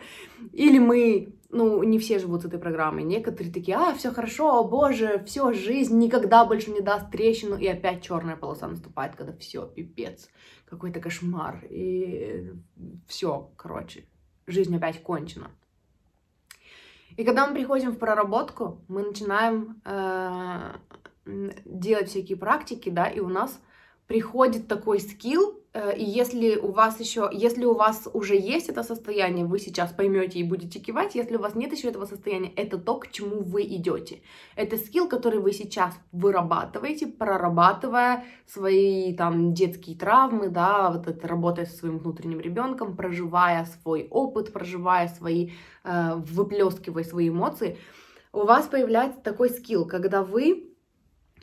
Или 0.53 0.77
мы, 0.77 1.33
ну, 1.49 1.81
не 1.81 1.97
все 1.97 2.19
живут 2.19 2.43
с 2.43 2.45
этой 2.45 2.59
программой, 2.59 3.01
некоторые 3.01 3.51
такие, 3.51 3.77
а, 3.77 3.95
все 3.95 4.11
хорошо, 4.11 4.63
боже, 4.63 5.23
все, 5.25 5.53
жизнь 5.53 5.97
никогда 5.97 6.45
больше 6.45 6.69
не 6.69 6.81
даст 6.81 7.09
трещину, 7.09 7.57
и 7.57 7.65
опять 7.65 8.03
черная 8.03 8.35
полоса 8.35 8.67
наступает, 8.67 9.15
когда 9.15 9.35
все, 9.37 9.65
пипец, 9.65 10.29
какой-то 10.69 10.99
кошмар, 10.99 11.65
и 11.67 12.53
все, 13.07 13.49
короче, 13.55 14.05
жизнь 14.47 14.75
опять 14.75 15.03
кончена. 15.03 15.51
И 17.17 17.23
когда 17.23 17.47
мы 17.47 17.55
приходим 17.55 17.91
в 17.91 17.97
проработку, 17.97 18.81
мы 18.87 19.03
начинаем 19.03 19.81
э, 19.85 20.75
делать 21.25 22.09
всякие 22.09 22.37
практики, 22.37 22.89
да, 22.89 23.07
и 23.07 23.19
у 23.19 23.27
нас 23.27 23.59
приходит 24.07 24.67
такой 24.67 24.99
скилл, 24.99 25.59
э, 25.73 25.97
и 25.97 26.03
если 26.03 26.55
у 26.55 26.71
вас 26.71 26.99
еще, 26.99 27.29
если 27.31 27.65
у 27.65 27.73
вас 27.73 28.07
уже 28.13 28.35
есть 28.35 28.69
это 28.69 28.83
состояние, 28.83 29.45
вы 29.45 29.59
сейчас 29.59 29.91
поймете 29.91 30.39
и 30.39 30.43
будете 30.43 30.79
кивать, 30.79 31.15
если 31.15 31.35
у 31.35 31.41
вас 31.41 31.55
нет 31.55 31.73
еще 31.73 31.89
этого 31.89 32.05
состояния, 32.05 32.51
это 32.55 32.77
то, 32.77 32.95
к 32.99 33.11
чему 33.11 33.43
вы 33.43 33.63
идете. 33.63 34.21
Это 34.55 34.77
скилл, 34.77 35.09
который 35.09 35.39
вы 35.39 35.51
сейчас 35.51 35.93
вырабатываете, 36.13 37.07
прорабатывая 37.07 38.23
свои 38.45 39.13
там 39.13 39.53
детские 39.53 39.97
травмы, 39.97 40.49
да, 40.49 40.89
вот 40.89 41.07
это 41.07 41.27
работая 41.27 41.65
со 41.65 41.75
своим 41.77 41.99
внутренним 41.99 42.39
ребенком, 42.39 42.95
проживая 42.95 43.65
свой 43.65 44.07
опыт, 44.09 44.53
проживая 44.53 45.09
свои, 45.09 45.51
э, 45.83 46.15
выплескивая 46.15 47.03
свои 47.03 47.27
эмоции, 47.27 47.77
у 48.31 48.45
вас 48.45 48.67
появляется 48.67 49.19
такой 49.19 49.49
скилл, 49.49 49.85
когда 49.85 50.23
вы 50.23 50.66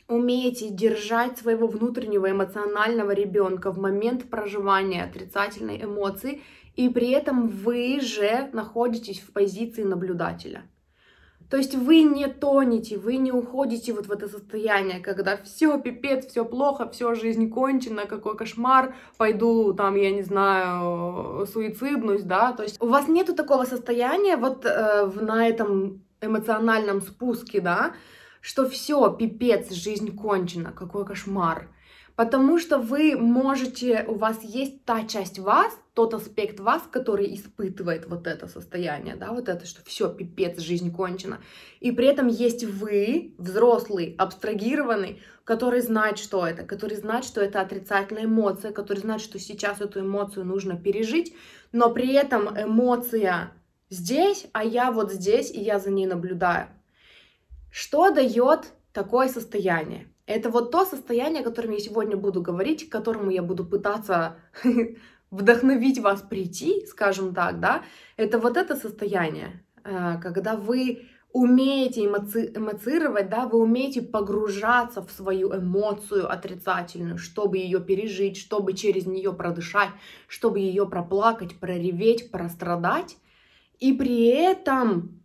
умеете 0.08 0.68
держать 0.68 1.38
своего 1.38 1.66
внутреннего 1.66 2.30
эмоционального 2.30 3.12
ребенка 3.12 3.70
в 3.70 3.78
момент 3.78 4.28
проживания 4.30 5.04
отрицательной 5.04 5.82
эмоции, 5.82 6.42
и 6.76 6.88
при 6.88 7.10
этом 7.10 7.48
вы 7.48 8.00
же 8.00 8.50
находитесь 8.52 9.20
в 9.20 9.32
позиции 9.32 9.82
наблюдателя. 9.82 10.64
То 11.50 11.58
есть 11.58 11.74
вы 11.74 12.02
не 12.02 12.26
тонете, 12.26 12.98
вы 12.98 13.16
не 13.16 13.30
уходите 13.30 13.92
вот 13.92 14.06
в 14.06 14.12
это 14.12 14.28
состояние, 14.28 15.00
когда 15.00 15.36
все 15.36 15.78
пипец, 15.78 16.26
все 16.26 16.44
плохо, 16.44 16.88
все 16.88 17.14
жизнь 17.14 17.50
кончена, 17.50 18.06
какой 18.06 18.36
кошмар, 18.36 18.96
пойду 19.18 19.72
там, 19.74 19.94
я 19.94 20.10
не 20.10 20.22
знаю, 20.22 21.46
суициднусь, 21.46 22.22
да. 22.22 22.52
То 22.52 22.62
есть 22.62 22.82
у 22.82 22.88
вас 22.88 23.08
нету 23.08 23.34
такого 23.34 23.64
состояния 23.64 24.36
вот 24.36 24.64
э, 24.64 25.10
на 25.20 25.46
этом 25.46 26.02
эмоциональном 26.20 27.02
спуске, 27.02 27.60
да, 27.60 27.92
что 28.44 28.68
все, 28.68 29.10
пипец, 29.10 29.72
жизнь 29.72 30.14
кончена, 30.14 30.70
какой 30.70 31.06
кошмар. 31.06 31.70
Потому 32.14 32.58
что 32.58 32.76
вы 32.76 33.16
можете, 33.16 34.04
у 34.06 34.16
вас 34.16 34.42
есть 34.42 34.84
та 34.84 35.06
часть 35.06 35.38
вас, 35.38 35.72
тот 35.94 36.12
аспект 36.12 36.60
вас, 36.60 36.82
который 36.90 37.34
испытывает 37.34 38.06
вот 38.06 38.26
это 38.26 38.46
состояние, 38.46 39.16
да, 39.16 39.32
вот 39.32 39.48
это, 39.48 39.64
что 39.64 39.82
все, 39.86 40.12
пипец, 40.12 40.60
жизнь 40.60 40.94
кончена. 40.94 41.40
И 41.80 41.90
при 41.90 42.06
этом 42.06 42.26
есть 42.26 42.64
вы, 42.64 43.34
взрослый, 43.38 44.14
абстрагированный, 44.18 45.22
который 45.44 45.80
знает, 45.80 46.18
что 46.18 46.46
это, 46.46 46.64
который 46.64 46.98
знает, 46.98 47.24
что 47.24 47.40
это 47.40 47.62
отрицательная 47.62 48.26
эмоция, 48.26 48.72
который 48.72 48.98
знает, 48.98 49.22
что 49.22 49.38
сейчас 49.38 49.80
эту 49.80 50.00
эмоцию 50.00 50.44
нужно 50.44 50.76
пережить, 50.76 51.34
но 51.72 51.90
при 51.90 52.12
этом 52.12 52.48
эмоция 52.60 53.52
здесь, 53.88 54.46
а 54.52 54.62
я 54.62 54.92
вот 54.92 55.10
здесь, 55.10 55.50
и 55.50 55.60
я 55.60 55.78
за 55.78 55.90
ней 55.90 56.06
наблюдаю. 56.06 56.68
Что 57.76 58.12
дает 58.12 58.72
такое 58.92 59.26
состояние? 59.26 60.06
Это 60.26 60.48
вот 60.48 60.70
то 60.70 60.84
состояние, 60.84 61.40
о 61.40 61.44
котором 61.44 61.72
я 61.72 61.80
сегодня 61.80 62.16
буду 62.16 62.40
говорить, 62.40 62.88
к 62.88 62.92
которому 62.92 63.32
я 63.32 63.42
буду 63.42 63.64
пытаться 63.64 64.36
вдохновить 65.32 65.98
вас 65.98 66.22
прийти, 66.22 66.86
скажем 66.86 67.34
так, 67.34 67.58
да, 67.58 67.82
это 68.16 68.38
вот 68.38 68.56
это 68.56 68.76
состояние, 68.76 69.64
э, 69.82 70.20
когда 70.22 70.54
вы 70.54 71.08
умеете 71.32 72.06
эмоци 72.06 72.52
эмоцировать, 72.54 73.28
да, 73.28 73.48
вы 73.48 73.58
умеете 73.58 74.02
погружаться 74.02 75.02
в 75.02 75.10
свою 75.10 75.52
эмоцию 75.52 76.30
отрицательную, 76.30 77.18
чтобы 77.18 77.58
ее 77.58 77.80
пережить, 77.80 78.36
чтобы 78.36 78.74
через 78.74 79.06
нее 79.06 79.32
продышать, 79.32 79.90
чтобы 80.28 80.60
ее 80.60 80.86
проплакать, 80.86 81.58
прореветь, 81.58 82.30
прострадать, 82.30 83.16
и 83.80 83.92
при 83.92 84.26
этом 84.26 85.23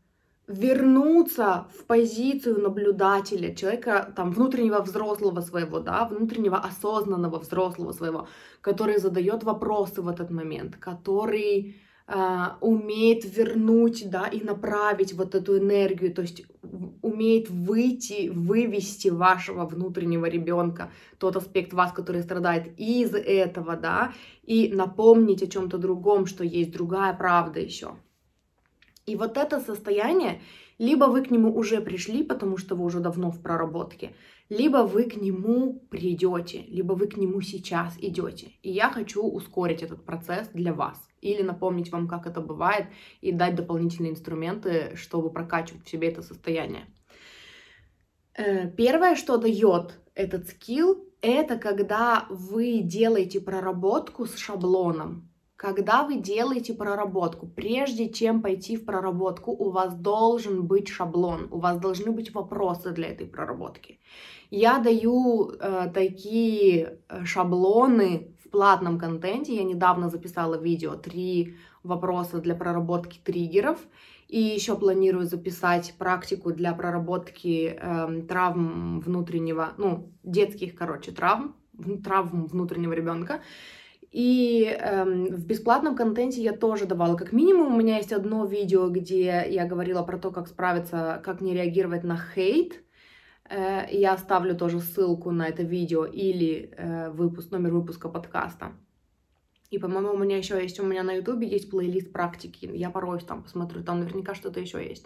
вернуться 0.49 1.67
в 1.77 1.85
позицию 1.85 2.59
наблюдателя, 2.59 3.53
человека 3.53 4.11
там 4.15 4.31
внутреннего 4.31 4.81
взрослого 4.81 5.41
своего, 5.41 5.79
да, 5.79 6.05
внутреннего 6.05 6.57
осознанного 6.57 7.37
взрослого 7.37 7.91
своего, 7.91 8.27
который 8.61 8.97
задает 8.97 9.43
вопросы 9.43 10.01
в 10.01 10.07
этот 10.07 10.31
момент, 10.31 10.75
который 10.77 11.75
э, 12.07 12.45
умеет 12.61 13.37
вернуть, 13.37 14.09
да, 14.09 14.25
и 14.25 14.43
направить 14.43 15.13
вот 15.13 15.35
эту 15.35 15.59
энергию, 15.59 16.11
то 16.11 16.23
есть 16.23 16.43
умеет 17.03 17.51
выйти, 17.51 18.29
вывести 18.29 19.09
вашего 19.09 19.67
внутреннего 19.67 20.25
ребенка, 20.25 20.89
тот 21.19 21.35
аспект 21.35 21.73
вас, 21.73 21.91
который 21.91 22.23
страдает 22.23 22.73
из 22.79 23.13
этого, 23.13 23.75
да, 23.75 24.13
и 24.41 24.73
напомнить 24.73 25.43
о 25.43 25.47
чем-то 25.47 25.77
другом, 25.77 26.25
что 26.25 26.43
есть 26.43 26.71
другая 26.71 27.13
правда 27.13 27.59
еще. 27.59 27.91
И 29.09 29.15
вот 29.15 29.37
это 29.37 29.59
состояние, 29.59 30.39
либо 30.77 31.05
вы 31.05 31.23
к 31.23 31.31
нему 31.31 31.55
уже 31.55 31.81
пришли, 31.81 32.23
потому 32.23 32.57
что 32.57 32.75
вы 32.75 32.85
уже 32.85 32.99
давно 32.99 33.31
в 33.31 33.41
проработке, 33.41 34.11
либо 34.49 34.77
вы 34.77 35.03
к 35.03 35.15
нему 35.15 35.79
придете, 35.89 36.63
либо 36.67 36.93
вы 36.93 37.07
к 37.07 37.17
нему 37.17 37.41
сейчас 37.41 37.97
идете. 37.99 38.51
И 38.61 38.69
я 38.69 38.91
хочу 38.91 39.23
ускорить 39.23 39.81
этот 39.81 40.05
процесс 40.05 40.47
для 40.53 40.73
вас. 40.73 40.97
Или 41.21 41.41
напомнить 41.41 41.91
вам, 41.91 42.07
как 42.07 42.27
это 42.27 42.39
бывает, 42.39 42.85
и 43.21 43.31
дать 43.31 43.55
дополнительные 43.55 44.11
инструменты, 44.11 44.95
чтобы 44.95 45.31
прокачивать 45.31 45.85
в 45.85 45.89
себе 45.89 46.09
это 46.09 46.21
состояние. 46.21 46.85
Э, 48.35 48.69
первое, 48.69 49.15
что 49.15 49.37
дает 49.37 49.99
этот 50.13 50.47
скилл, 50.47 51.03
это 51.21 51.57
когда 51.57 52.27
вы 52.29 52.81
делаете 52.83 53.41
проработку 53.41 54.27
с 54.27 54.37
шаблоном. 54.37 55.28
Когда 55.59 56.03
вы 56.03 56.15
делаете 56.15 56.73
проработку, 56.73 57.45
прежде 57.45 58.07
чем 58.07 58.41
пойти 58.41 58.77
в 58.77 58.85
проработку, 58.85 59.51
у 59.51 59.71
вас 59.71 59.93
должен 59.93 60.65
быть 60.65 60.87
шаблон, 60.87 61.49
у 61.51 61.59
вас 61.59 61.77
должны 61.79 62.11
быть 62.11 62.33
вопросы 62.33 62.91
для 62.91 63.09
этой 63.09 63.27
проработки. 63.27 63.99
Я 64.51 64.79
даю 64.79 65.49
э, 65.51 65.91
такие 65.93 66.99
э, 67.09 67.25
шаблоны 67.25 68.31
в 68.41 68.49
платном 68.49 68.97
контенте. 68.97 69.53
Я 69.53 69.63
недавно 69.63 70.07
записала 70.07 70.55
видео 70.55 70.95
«Три 70.95 71.57
вопроса 71.83 72.39
для 72.39 72.55
проработки 72.55 73.19
триггеров». 73.21 73.79
И 74.29 74.39
еще 74.39 74.77
планирую 74.77 75.25
записать 75.25 75.93
практику 75.97 76.53
для 76.53 76.71
проработки 76.71 77.77
э, 77.77 78.21
травм 78.29 79.01
внутреннего, 79.01 79.73
ну, 79.77 80.09
детских, 80.23 80.75
короче, 80.75 81.11
травм, 81.11 81.53
травм 82.01 82.45
внутреннего 82.45 82.93
ребенка. 82.93 83.41
И 84.11 84.63
эм, 84.63 85.27
в 85.27 85.45
бесплатном 85.45 85.95
контенте 85.95 86.41
я 86.41 86.53
тоже 86.53 86.85
давала, 86.85 87.15
как 87.15 87.31
минимум, 87.31 87.73
у 87.73 87.77
меня 87.77 87.97
есть 87.97 88.11
одно 88.11 88.45
видео, 88.45 88.89
где 88.89 89.45
я 89.47 89.65
говорила 89.65 90.01
про 90.01 90.17
то, 90.17 90.31
как 90.31 90.47
справиться, 90.47 91.21
как 91.23 91.41
не 91.41 91.53
реагировать 91.53 92.03
на 92.03 92.17
хейт. 92.17 92.81
Э, 93.49 93.85
я 93.91 94.13
оставлю 94.13 94.55
тоже 94.55 94.79
ссылку 94.79 95.29
на 95.31 95.47
это 95.47 95.61
видео 95.61 96.05
или 96.05 96.73
э, 96.75 97.11
выпуск, 97.11 97.51
номер 97.51 97.73
выпуска 97.73 98.09
подкаста. 98.09 98.71
И, 99.69 99.77
по-моему, 99.77 100.13
у 100.13 100.17
меня 100.17 100.37
еще 100.37 100.59
есть, 100.59 100.79
у 100.79 100.85
меня 100.85 101.03
на 101.03 101.13
ютубе 101.13 101.47
есть 101.47 101.69
плейлист 101.69 102.11
практики, 102.11 102.67
я 102.73 102.89
порой 102.89 103.19
там 103.19 103.43
посмотрю, 103.43 103.83
там 103.83 103.99
наверняка 103.99 104.33
что-то 104.33 104.59
еще 104.59 104.83
есть. 104.83 105.05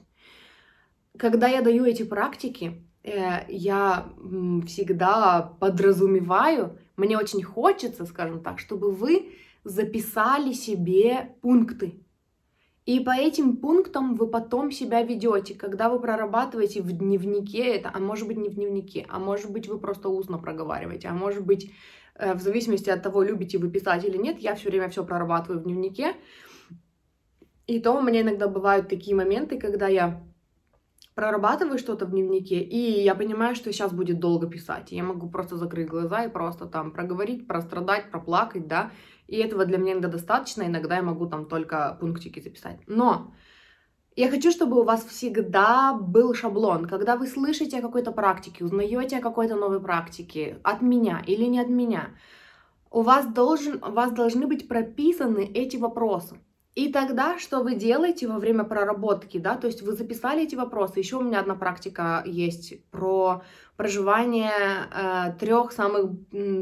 Когда 1.18 1.48
я 1.48 1.62
даю 1.62 1.84
эти 1.84 2.04
практики, 2.04 2.82
я 3.04 4.10
всегда 4.66 5.54
подразумеваю, 5.60 6.78
мне 6.96 7.18
очень 7.18 7.44
хочется, 7.44 8.06
скажем 8.06 8.42
так, 8.42 8.60
чтобы 8.60 8.92
вы 8.92 9.34
записали 9.64 10.54
себе 10.54 11.36
пункты. 11.42 12.00
И 12.86 13.00
по 13.00 13.12
этим 13.12 13.58
пунктам 13.58 14.16
вы 14.16 14.28
потом 14.28 14.70
себя 14.70 15.04
ведете, 15.04 15.56
когда 15.56 15.90
вы 15.90 16.00
прорабатываете 16.00 16.82
в 16.82 16.92
дневнике 16.92 17.76
это, 17.76 17.90
а 17.94 18.00
может 18.00 18.28
быть 18.28 18.38
не 18.38 18.50
в 18.50 18.56
дневнике, 18.56 19.06
а 19.08 19.20
может 19.20 19.50
быть 19.52 19.70
вы 19.70 19.80
просто 19.80 20.10
устно 20.10 20.38
проговариваете, 20.38 21.08
а 21.08 21.14
может 21.14 21.46
быть 21.46 21.72
э, 22.16 22.34
в 22.34 22.42
зависимости 22.42 22.90
от 22.90 23.02
того, 23.02 23.24
любите 23.24 23.58
вы 23.58 23.70
писать 23.70 24.04
или 24.04 24.18
нет, 24.18 24.40
я 24.40 24.56
все 24.56 24.70
время 24.70 24.90
все 24.90 25.06
прорабатываю 25.06 25.62
в 25.62 25.64
дневнике. 25.64 26.16
И 27.68 27.80
то 27.80 27.94
у 27.94 28.02
меня 28.02 28.20
иногда 28.20 28.50
бывают 28.50 28.90
такие 28.90 29.16
моменты, 29.16 29.58
когда 29.58 29.88
я 29.88 30.22
прорабатываю 31.16 31.78
что-то 31.78 32.06
в 32.06 32.12
дневнике, 32.12 32.60
и 32.60 33.02
я 33.02 33.16
понимаю, 33.16 33.56
что 33.56 33.72
сейчас 33.72 33.92
будет 33.92 34.20
долго 34.20 34.48
писать. 34.48 34.92
Я 34.92 35.04
могу 35.04 35.30
просто 35.30 35.58
закрыть 35.58 35.88
глаза 35.88 36.24
и 36.26 36.30
просто 36.30 36.66
там 36.66 36.92
проговорить, 36.92 37.48
прострадать, 37.48 38.12
проплакать, 38.12 38.68
да. 38.68 38.92
И 39.28 39.38
этого 39.38 39.66
для 39.66 39.78
меня 39.78 39.94
иногда 39.94 40.10
достаточно, 40.10 40.64
иногда 40.64 40.98
я 40.98 41.02
могу 41.02 41.28
там 41.28 41.46
только 41.46 41.98
пунктики 42.00 42.40
записать. 42.40 42.80
Но 42.88 43.34
я 44.16 44.30
хочу, 44.30 44.52
чтобы 44.52 44.80
у 44.80 44.84
вас 44.84 45.06
всегда 45.06 45.94
был 45.94 46.34
шаблон. 46.36 46.88
Когда 46.88 47.16
вы 47.16 47.28
слышите 47.28 47.80
о 47.80 47.82
какой-то 47.82 48.12
практике, 48.12 48.64
узнаете 48.64 49.18
о 49.18 49.22
какой-то 49.22 49.56
новой 49.56 49.82
практике, 49.82 50.60
от 50.64 50.82
меня 50.82 51.24
или 51.26 51.46
не 51.46 51.60
от 51.60 51.70
меня, 51.70 52.10
у 52.92 53.02
вас, 53.02 53.26
должен, 53.26 53.84
у 53.84 53.92
вас 53.92 54.12
должны 54.12 54.46
быть 54.46 54.68
прописаны 54.68 55.46
эти 55.46 55.78
вопросы. 55.78 56.38
И 56.76 56.92
тогда, 56.92 57.38
что 57.38 57.62
вы 57.62 57.76
делаете 57.76 58.28
во 58.28 58.40
время 58.40 58.64
проработки, 58.64 59.38
да, 59.38 59.56
то 59.56 59.68
есть 59.68 59.84
вы 59.84 59.94
записали 59.94 60.44
эти 60.44 60.56
вопросы. 60.56 61.00
Еще 61.00 61.18
у 61.18 61.22
меня 61.22 61.40
одна 61.40 61.56
практика 61.56 62.24
есть 62.26 62.84
про 62.90 63.44
проживание 63.78 64.52
э, 64.92 65.34
трех 65.40 65.72
самых 65.72 66.12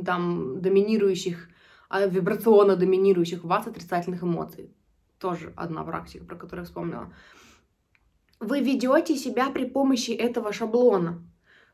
там 0.05 0.61
доминирующих, 0.61 1.47
э, 1.89 2.09
вибрационно 2.09 2.75
доминирующих 2.75 3.45
вас 3.45 3.67
отрицательных 3.67 4.21
эмоций. 4.21 4.75
Тоже 5.17 5.53
одна 5.55 5.83
практика, 5.83 6.25
про 6.25 6.35
которую 6.35 6.63
я 6.63 6.65
вспомнила. 6.65 7.13
Вы 8.41 8.59
ведете 8.59 9.15
себя 9.15 9.49
при 9.49 9.65
помощи 9.65 10.11
этого 10.11 10.51
шаблона. 10.51 11.23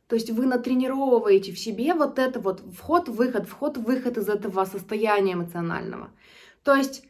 То 0.07 0.15
есть 0.15 0.29
вы 0.29 0.45
натренировываете 0.45 1.53
в 1.53 1.59
себе 1.59 1.93
вот 1.93 2.19
это 2.19 2.39
вот 2.39 2.61
вход-выход, 2.77 3.47
вход-выход 3.47 4.17
из 4.17 4.29
этого 4.29 4.63
состояния 4.65 5.33
эмоционального. 5.33 6.11
То 6.63 6.75
есть 6.75 7.06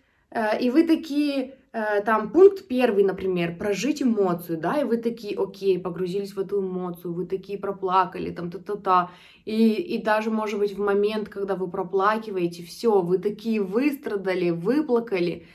и 0.59 0.69
вы 0.69 0.83
такие, 0.83 1.55
э, 1.71 2.01
там, 2.03 2.31
пункт 2.31 2.67
первый, 2.67 3.03
например, 3.03 3.57
прожить 3.57 4.01
эмоцию, 4.01 4.57
да, 4.57 4.81
и 4.81 4.83
вы 4.83 4.97
такие, 4.97 5.37
окей, 5.37 5.79
погрузились 5.79 6.33
в 6.33 6.39
эту 6.39 6.61
эмоцию, 6.61 7.13
вы 7.13 7.25
такие 7.25 7.57
проплакали, 7.57 8.31
там, 8.31 8.51
та-та-та, 8.51 9.11
и, 9.45 9.73
и 9.73 10.03
даже, 10.03 10.29
может 10.29 10.59
быть, 10.59 10.75
в 10.75 10.79
момент, 10.79 11.29
когда 11.29 11.55
вы 11.55 11.69
проплакиваете, 11.69 12.63
все, 12.63 13.01
вы 13.01 13.19
такие 13.19 13.61
выстрадали, 13.61 14.49
выплакали, 14.49 15.47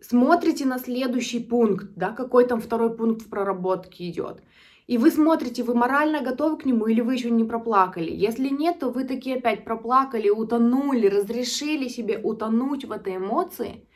смотрите 0.00 0.66
на 0.66 0.78
следующий 0.78 1.40
пункт, 1.40 1.86
да, 1.96 2.10
какой 2.10 2.46
там 2.46 2.60
второй 2.60 2.96
пункт 2.96 3.22
в 3.22 3.28
проработке 3.28 4.08
идет. 4.08 4.42
И 4.88 4.98
вы 4.98 5.10
смотрите, 5.10 5.62
вы 5.62 5.74
морально 5.74 6.20
готовы 6.20 6.58
к 6.58 6.64
нему 6.64 6.86
или 6.86 7.00
вы 7.00 7.14
еще 7.14 7.30
не 7.30 7.44
проплакали. 7.44 8.10
Если 8.10 8.48
нет, 8.48 8.80
то 8.80 8.90
вы 8.90 9.04
такие 9.04 9.36
опять 9.36 9.64
проплакали, 9.64 10.28
утонули, 10.28 11.06
разрешили 11.06 11.88
себе 11.88 12.18
утонуть 12.18 12.84
в 12.84 12.92
этой 12.92 13.16
эмоции. 13.16 13.86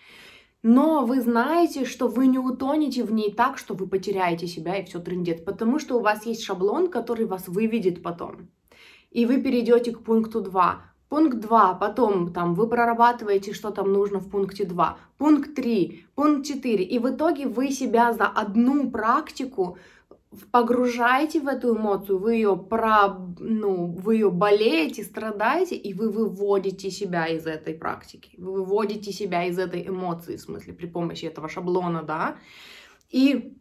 Но 0.62 1.04
вы 1.04 1.20
знаете, 1.20 1.84
что 1.84 2.08
вы 2.08 2.26
не 2.26 2.38
утонете 2.38 3.04
в 3.04 3.12
ней 3.12 3.32
так, 3.32 3.58
что 3.58 3.74
вы 3.74 3.86
потеряете 3.86 4.46
себя 4.46 4.76
и 4.76 4.84
все 4.84 4.98
трендец, 4.98 5.40
потому 5.40 5.78
что 5.78 5.96
у 5.96 6.00
вас 6.00 6.26
есть 6.26 6.42
шаблон, 6.42 6.88
который 6.88 7.26
вас 7.26 7.46
выведет 7.46 8.02
потом. 8.02 8.48
И 9.10 9.26
вы 9.26 9.40
перейдете 9.40 9.92
к 9.92 10.02
пункту 10.02 10.40
2. 10.40 10.82
Пункт 11.08 11.38
2, 11.38 11.74
потом 11.74 12.32
там 12.32 12.54
вы 12.54 12.68
прорабатываете, 12.68 13.52
что 13.52 13.70
там 13.70 13.92
нужно 13.92 14.18
в 14.18 14.28
пункте 14.28 14.64
2. 14.64 14.98
Пункт 15.18 15.54
3, 15.54 16.06
пункт 16.16 16.46
4. 16.46 16.84
И 16.84 16.98
в 16.98 17.08
итоге 17.08 17.46
вы 17.46 17.70
себя 17.70 18.12
за 18.12 18.26
одну 18.26 18.90
практику 18.90 19.78
погружаете 20.50 21.40
в 21.40 21.48
эту 21.48 21.76
эмоцию, 21.76 22.18
вы 22.18 22.34
ее 22.34 22.56
про, 22.56 23.08
ну, 23.38 23.86
вы 23.86 24.14
ее 24.14 24.30
болеете, 24.30 25.02
страдаете, 25.02 25.76
и 25.76 25.94
вы 25.94 26.10
выводите 26.10 26.90
себя 26.90 27.26
из 27.26 27.46
этой 27.46 27.74
практики, 27.74 28.36
вы 28.38 28.52
выводите 28.52 29.12
себя 29.12 29.44
из 29.44 29.58
этой 29.58 29.86
эмоции, 29.86 30.36
в 30.36 30.40
смысле, 30.40 30.72
при 30.72 30.86
помощи 30.86 31.26
этого 31.26 31.48
шаблона, 31.48 32.02
да. 32.02 32.36
И 33.10 33.56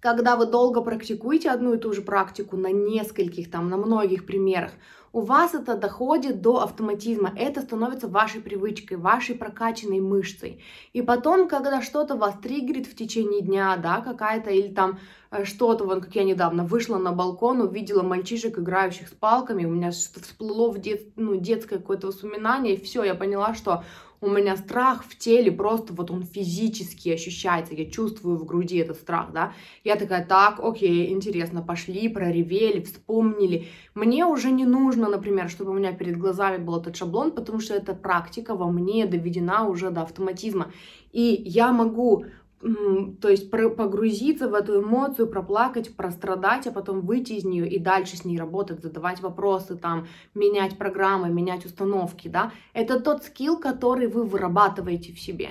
когда 0.00 0.36
вы 0.36 0.46
долго 0.46 0.80
практикуете 0.80 1.50
одну 1.50 1.74
и 1.74 1.78
ту 1.78 1.92
же 1.92 2.02
практику 2.02 2.56
на 2.56 2.70
нескольких, 2.70 3.50
там, 3.50 3.68
на 3.68 3.76
многих 3.76 4.26
примерах, 4.26 4.72
у 5.12 5.20
вас 5.22 5.54
это 5.54 5.74
доходит 5.74 6.42
до 6.42 6.62
автоматизма, 6.62 7.32
это 7.34 7.62
становится 7.62 8.08
вашей 8.08 8.40
привычкой, 8.40 8.98
вашей 8.98 9.34
прокачанной 9.34 10.00
мышцей. 10.00 10.62
И 10.92 11.02
потом, 11.02 11.48
когда 11.48 11.80
что-то 11.82 12.14
вас 12.14 12.34
триггерит 12.42 12.86
в 12.86 12.94
течение 12.94 13.40
дня, 13.40 13.76
да, 13.76 14.00
какая-то, 14.00 14.50
или 14.50 14.68
там 14.68 14.98
э, 15.30 15.44
что-то, 15.44 15.84
вон, 15.84 16.02
как 16.02 16.14
я 16.14 16.24
недавно 16.24 16.64
вышла 16.64 16.98
на 16.98 17.12
балкон, 17.12 17.62
увидела 17.62 18.02
мальчишек, 18.02 18.58
играющих 18.58 19.08
с 19.08 19.12
палками, 19.12 19.64
у 19.64 19.70
меня 19.70 19.92
что-то 19.92 20.26
всплыло 20.26 20.70
в 20.70 20.78
дет, 20.78 21.16
ну, 21.16 21.36
детское 21.36 21.78
какое-то 21.78 22.08
воспоминание, 22.08 22.74
и 22.74 22.80
все, 22.80 23.02
я 23.02 23.14
поняла, 23.14 23.54
что 23.54 23.84
у 24.20 24.28
меня 24.28 24.56
страх 24.56 25.04
в 25.04 25.16
теле 25.16 25.52
просто 25.52 25.92
вот 25.92 26.10
он 26.10 26.24
физически 26.24 27.10
ощущается, 27.10 27.74
я 27.74 27.90
чувствую 27.90 28.36
в 28.36 28.44
груди 28.44 28.78
этот 28.78 28.96
страх, 28.96 29.32
да. 29.32 29.52
Я 29.84 29.96
такая, 29.96 30.24
так, 30.24 30.60
окей, 30.60 31.12
интересно, 31.12 31.62
пошли, 31.62 32.08
проревели, 32.08 32.82
вспомнили. 32.82 33.68
Мне 33.94 34.24
уже 34.26 34.50
не 34.50 34.64
нужно, 34.64 35.08
например, 35.08 35.48
чтобы 35.48 35.70
у 35.70 35.74
меня 35.74 35.92
перед 35.92 36.18
глазами 36.18 36.62
был 36.62 36.80
этот 36.80 36.96
шаблон, 36.96 37.30
потому 37.32 37.60
что 37.60 37.74
эта 37.74 37.94
практика 37.94 38.54
во 38.54 38.70
мне 38.70 39.06
доведена 39.06 39.66
уже 39.68 39.90
до 39.90 40.02
автоматизма. 40.02 40.72
И 41.12 41.42
я 41.44 41.72
могу 41.72 42.26
то 42.60 43.28
есть 43.28 43.50
погрузиться 43.50 44.48
в 44.48 44.54
эту 44.54 44.82
эмоцию, 44.82 45.28
проплакать, 45.28 45.94
прострадать, 45.94 46.66
а 46.66 46.72
потом 46.72 47.02
выйти 47.02 47.34
из 47.34 47.44
нее 47.44 47.68
и 47.68 47.78
дальше 47.78 48.16
с 48.16 48.24
ней 48.24 48.38
работать, 48.38 48.82
задавать 48.82 49.20
вопросы, 49.20 49.76
там, 49.76 50.08
менять 50.34 50.76
программы, 50.76 51.30
менять 51.30 51.64
установки, 51.64 52.28
да, 52.28 52.52
это 52.72 52.98
тот 52.98 53.22
скилл, 53.22 53.58
который 53.58 54.08
вы 54.08 54.24
вырабатываете 54.24 55.12
в 55.12 55.20
себе. 55.20 55.50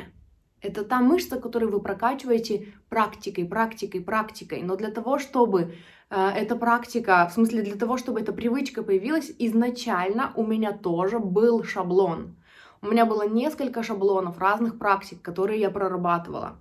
Это 0.59 0.83
та 0.83 1.01
мышца, 1.01 1.39
которую 1.39 1.71
вы 1.71 1.79
прокачиваете 1.79 2.73
практикой, 2.89 3.45
практикой, 3.45 4.01
практикой. 4.01 4.63
Но 4.63 4.75
для 4.75 4.89
того, 4.89 5.19
чтобы 5.19 5.75
э, 6.09 6.29
эта 6.35 6.55
практика, 6.55 7.27
в 7.29 7.33
смысле 7.33 7.61
для 7.61 7.75
того, 7.75 7.97
чтобы 7.97 8.19
эта 8.19 8.33
привычка 8.33 8.81
появилась, 8.81 9.31
изначально 9.37 10.33
у 10.35 10.45
меня 10.45 10.73
тоже 10.73 11.19
был 11.19 11.63
шаблон. 11.63 12.35
У 12.81 12.87
меня 12.87 13.05
было 13.05 13.27
несколько 13.27 13.83
шаблонов 13.83 14.39
разных 14.39 14.79
практик, 14.79 15.21
которые 15.21 15.61
я 15.61 15.69
прорабатывала. 15.69 16.57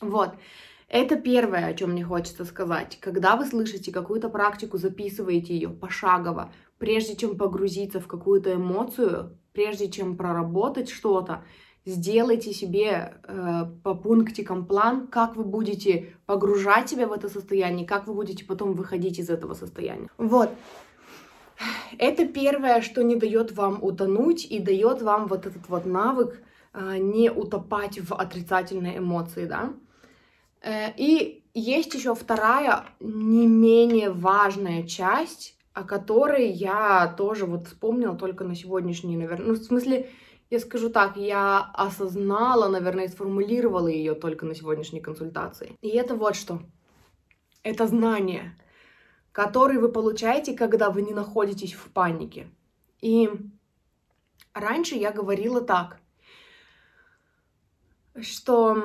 Вот. 0.00 0.34
Это 0.88 1.14
первое, 1.16 1.66
о 1.66 1.74
чем 1.74 1.92
мне 1.92 2.04
хочется 2.04 2.44
сказать. 2.44 2.98
Когда 3.00 3.36
вы 3.36 3.46
слышите 3.46 3.92
какую-то 3.92 4.28
практику, 4.28 4.76
записываете 4.76 5.54
ее 5.54 5.68
пошагово, 5.68 6.52
прежде 6.78 7.14
чем 7.14 7.36
погрузиться 7.36 8.00
в 8.00 8.08
какую-то 8.08 8.54
эмоцию, 8.54 9.38
прежде 9.52 9.88
чем 9.88 10.16
проработать 10.16 10.90
что-то, 10.90 11.44
сделайте 11.84 12.52
себе 12.52 13.14
э, 13.22 13.66
по 13.84 13.94
пунктикам 13.94 14.66
план, 14.66 15.06
как 15.06 15.36
вы 15.36 15.44
будете 15.44 16.14
погружать 16.26 16.90
себя 16.90 17.06
в 17.06 17.12
это 17.12 17.28
состояние, 17.28 17.86
как 17.86 18.06
вы 18.06 18.14
будете 18.14 18.44
потом 18.44 18.74
выходить 18.74 19.18
из 19.18 19.30
этого 19.30 19.54
состояния. 19.54 20.08
Вот. 20.18 20.50
Это 21.98 22.26
первое, 22.26 22.80
что 22.80 23.02
не 23.02 23.16
дает 23.16 23.52
вам 23.52 23.78
утонуть 23.82 24.44
и 24.44 24.58
дает 24.58 25.02
вам 25.02 25.26
вот 25.26 25.46
этот 25.46 25.68
вот 25.68 25.86
навык 25.86 26.40
э, 26.72 26.96
не 26.98 27.30
утопать 27.30 28.00
в 28.00 28.14
отрицательные 28.14 28.98
эмоции, 28.98 29.46
да. 29.46 29.72
Э, 30.62 30.92
и 30.96 31.44
есть 31.54 31.94
еще 31.94 32.14
вторая, 32.14 32.86
не 33.00 33.46
менее 33.46 34.10
важная 34.10 34.86
часть, 34.86 35.56
о 35.72 35.84
которой 35.84 36.50
я 36.50 37.14
тоже 37.16 37.46
вот 37.46 37.66
вспомнила 37.66 38.16
только 38.16 38.44
на 38.44 38.54
сегодняшний, 38.54 39.16
наверное, 39.16 39.48
ну, 39.48 39.54
в 39.54 39.62
смысле, 39.62 40.10
я 40.50 40.58
скажу 40.58 40.90
так, 40.90 41.16
я 41.16 41.70
осознала, 41.74 42.68
наверное, 42.68 43.04
и 43.04 43.08
сформулировала 43.08 43.88
ее 43.88 44.14
только 44.14 44.46
на 44.46 44.54
сегодняшней 44.54 45.00
консультации. 45.00 45.76
И 45.80 45.88
это 45.90 46.16
вот 46.16 46.34
что. 46.34 46.60
Это 47.62 47.86
знание, 47.86 48.56
которое 49.32 49.78
вы 49.78 49.90
получаете, 49.90 50.56
когда 50.56 50.90
вы 50.90 51.02
не 51.02 51.14
находитесь 51.14 51.74
в 51.74 51.90
панике. 51.90 52.48
И 53.00 53.30
раньше 54.52 54.96
я 54.96 55.12
говорила 55.12 55.60
так, 55.60 56.00
что 58.20 58.82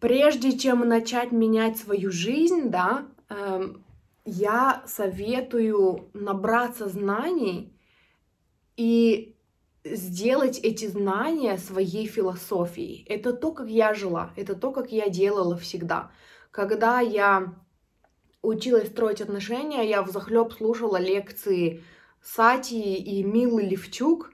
прежде 0.00 0.58
чем 0.58 0.88
начать 0.88 1.30
менять 1.30 1.78
свою 1.78 2.10
жизнь, 2.10 2.70
да, 2.70 3.06
эм, 3.28 3.84
я 4.24 4.82
советую 4.86 6.10
набраться 6.14 6.88
знаний 6.88 7.72
и 8.76 9.36
сделать 9.84 10.58
эти 10.58 10.86
знания 10.86 11.58
своей 11.58 12.06
философией. 12.06 13.04
Это 13.08 13.32
то, 13.32 13.52
как 13.52 13.68
я 13.68 13.94
жила, 13.94 14.32
это 14.36 14.54
то, 14.54 14.72
как 14.72 14.92
я 14.92 15.08
делала 15.08 15.56
всегда. 15.56 16.10
Когда 16.50 17.00
я 17.00 17.54
училась 18.42 18.88
строить 18.88 19.20
отношения, 19.20 19.88
я 19.88 20.02
в 20.02 20.10
захлеб 20.10 20.52
слушала 20.52 20.98
лекции 20.98 21.82
Сати 22.22 22.94
и 22.96 23.22
Милы 23.22 23.62
Левчук, 23.62 24.32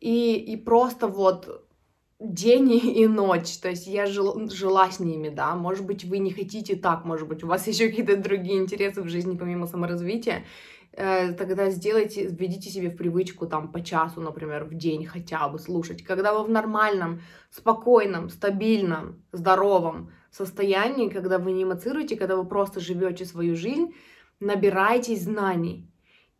и, 0.00 0.36
и 0.36 0.56
просто 0.56 1.08
вот 1.08 1.65
день 2.18 2.72
и 2.72 3.06
ночь, 3.06 3.58
то 3.58 3.68
есть 3.68 3.86
я 3.86 4.06
жил, 4.06 4.48
жила 4.50 4.90
с 4.90 5.00
ними, 5.00 5.28
да, 5.28 5.54
может 5.54 5.84
быть, 5.84 6.04
вы 6.04 6.18
не 6.18 6.32
хотите 6.32 6.74
так, 6.76 7.04
может 7.04 7.28
быть, 7.28 7.44
у 7.44 7.46
вас 7.46 7.66
еще 7.66 7.88
какие-то 7.88 8.16
другие 8.16 8.58
интересы 8.58 9.02
в 9.02 9.08
жизни 9.08 9.36
помимо 9.36 9.66
саморазвития, 9.66 10.44
э, 10.92 11.32
тогда 11.32 11.70
сделайте, 11.70 12.26
введите 12.26 12.70
себе 12.70 12.90
в 12.90 12.96
привычку 12.96 13.46
там 13.46 13.70
по 13.70 13.82
часу, 13.82 14.20
например, 14.20 14.64
в 14.64 14.74
день 14.74 15.04
хотя 15.04 15.48
бы 15.48 15.58
слушать. 15.58 16.02
Когда 16.02 16.32
вы 16.32 16.44
в 16.44 16.50
нормальном, 16.50 17.20
спокойном, 17.50 18.30
стабильном, 18.30 19.22
здоровом 19.32 20.10
состоянии, 20.30 21.10
когда 21.10 21.38
вы 21.38 21.52
не 21.52 21.64
эмоцируете, 21.64 22.16
когда 22.16 22.36
вы 22.36 22.46
просто 22.46 22.80
живете 22.80 23.26
свою 23.26 23.56
жизнь, 23.56 23.94
набирайтесь 24.40 25.24
знаний. 25.24 25.90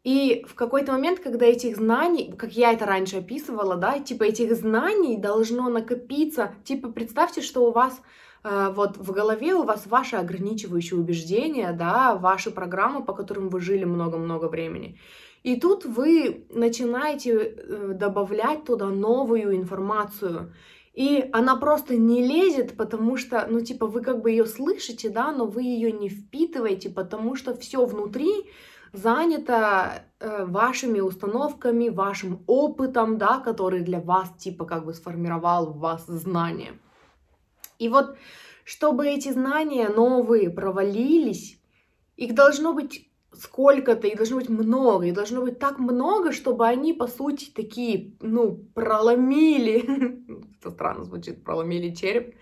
И 0.07 0.45
в 0.47 0.55
какой-то 0.55 0.93
момент, 0.93 1.19
когда 1.19 1.47
этих 1.47 1.79
знаний, 1.79 2.33
как 2.39 2.53
я 2.53 2.73
это 2.73 2.87
раньше 2.87 3.17
описывала, 3.17 3.75
да, 3.75 3.99
типа 3.99 4.23
этих 4.23 4.55
знаний 4.55 5.17
должно 5.17 5.69
накопиться, 5.69 6.55
типа 6.63 6.93
представьте, 6.93 7.43
что 7.43 7.67
у 7.67 7.73
вас 7.73 8.01
э, 8.45 8.73
вот 8.73 8.99
в 8.99 9.11
голове 9.11 9.55
у 9.55 9.65
вас 9.65 9.85
ваши 9.87 10.15
ограничивающие 10.15 10.97
убеждения, 10.97 11.73
да, 11.73 12.15
ваши 12.15 12.53
программы, 12.53 13.05
по 13.05 13.15
которым 13.15 13.49
вы 13.49 13.61
жили 13.61 13.83
много-много 13.83 14.45
времени. 14.45 14.97
И 15.43 15.59
тут 15.59 15.85
вы 15.85 16.47
начинаете 16.51 17.33
э, 17.33 17.93
добавлять 17.95 18.65
туда 18.65 18.87
новую 18.87 19.57
информацию. 19.57 20.53
И 20.95 21.29
она 21.33 21.57
просто 21.57 21.97
не 21.97 22.25
лезет, 22.25 22.77
потому 22.77 23.17
что, 23.17 23.45
ну, 23.51 23.61
типа, 23.61 23.89
вы 23.89 24.03
как 24.03 24.23
бы 24.23 24.31
ее 24.31 24.47
слышите, 24.47 25.11
да, 25.11 25.33
но 25.33 25.47
вы 25.47 25.65
ее 25.65 25.91
не 25.91 26.09
впитываете, 26.09 26.91
потому 26.91 27.35
что 27.35 27.57
все 27.57 27.85
внутри 27.85 28.47
занято 28.97 30.05
э, 30.19 30.45
вашими 30.45 31.01
установками, 31.01 31.89
вашим 31.89 32.43
опытом, 32.47 33.19
да, 33.19 33.39
который 33.39 33.81
для 33.81 34.01
вас 34.01 34.31
типа 34.39 34.65
как 34.65 34.85
бы 34.85 34.95
сформировал 34.95 35.73
в 35.73 35.79
вас 35.79 36.07
знания. 36.07 36.79
И 37.79 37.89
вот, 37.89 38.17
чтобы 38.65 39.09
эти 39.09 39.33
знания 39.33 39.89
новые 39.89 40.51
провалились, 40.51 41.61
их 42.17 42.35
должно 42.35 42.73
быть 42.73 43.09
сколько-то, 43.33 44.07
их 44.07 44.17
должно 44.17 44.37
быть 44.39 44.49
много, 44.49 45.07
их 45.07 45.15
должно 45.15 45.43
быть 45.43 45.59
так 45.59 45.79
много, 45.79 46.33
чтобы 46.33 46.67
они, 46.67 46.93
по 46.93 47.07
сути, 47.07 47.51
такие, 47.55 48.15
ну, 48.21 48.57
проломили, 48.75 50.21
это 50.61 50.71
странно 50.71 51.05
звучит, 51.05 51.45
проломили 51.45 51.95
череп, 51.95 52.35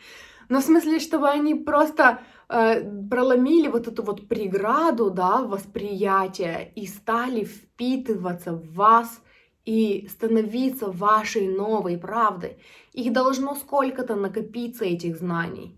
но 0.54 0.60
в 0.60 0.64
смысле, 0.64 1.00
чтобы 1.00 1.28
они 1.28 1.56
просто 1.56 2.20
э, 2.48 3.08
проломили 3.10 3.66
вот 3.66 3.88
эту 3.88 4.04
вот 4.04 4.28
преграду, 4.28 5.10
да, 5.10 5.42
восприятия 5.42 6.72
и 6.76 6.86
стали 6.86 7.42
впитываться 7.42 8.52
в 8.52 8.72
вас 8.72 9.20
и 9.64 10.06
становиться 10.08 10.92
вашей 10.92 11.48
новой 11.48 11.98
правдой. 11.98 12.56
Их 12.92 13.12
должно 13.12 13.56
сколько-то 13.56 14.14
накопиться, 14.14 14.84
этих 14.84 15.16
знаний. 15.16 15.76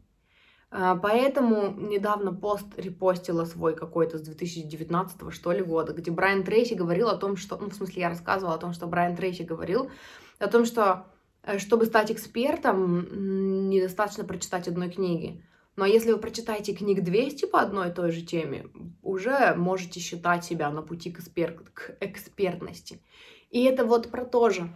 А, 0.70 0.94
поэтому 0.94 1.70
недавно 1.70 2.34
пост 2.34 2.66
репостила 2.76 3.46
свой 3.46 3.74
какой-то 3.74 4.18
с 4.18 4.20
2019 4.20 5.32
что 5.32 5.52
ли 5.52 5.62
года, 5.62 5.94
где 5.94 6.10
Брайан 6.10 6.44
Трейси 6.44 6.74
говорил 6.74 7.08
о 7.08 7.16
том, 7.16 7.38
что, 7.38 7.56
ну, 7.56 7.70
в 7.70 7.74
смысле, 7.74 8.02
я 8.02 8.08
рассказывала 8.10 8.56
о 8.56 8.58
том, 8.58 8.74
что 8.74 8.86
Брайан 8.86 9.16
Трейси 9.16 9.40
говорил, 9.40 9.90
о 10.38 10.48
том, 10.48 10.66
что 10.66 10.82
э, 10.82 11.15
чтобы 11.58 11.86
стать 11.86 12.10
экспертом, 12.10 13.68
недостаточно 13.70 14.24
прочитать 14.24 14.68
одной 14.68 14.90
книги. 14.90 15.42
Но 15.76 15.84
если 15.84 16.12
вы 16.12 16.18
прочитаете 16.18 16.74
книг 16.74 17.02
200 17.02 17.46
по 17.46 17.60
одной 17.60 17.90
и 17.90 17.92
той 17.92 18.10
же 18.10 18.22
теме, 18.22 18.66
уже 19.02 19.54
можете 19.54 20.00
считать 20.00 20.44
себя 20.44 20.70
на 20.70 20.82
пути 20.82 21.10
к, 21.10 21.20
экспер... 21.20 21.60
к 21.74 21.96
экспертности. 22.00 23.02
И 23.50 23.64
это 23.64 23.84
вот 23.84 24.10
про 24.10 24.24
то 24.24 24.50
же. 24.50 24.68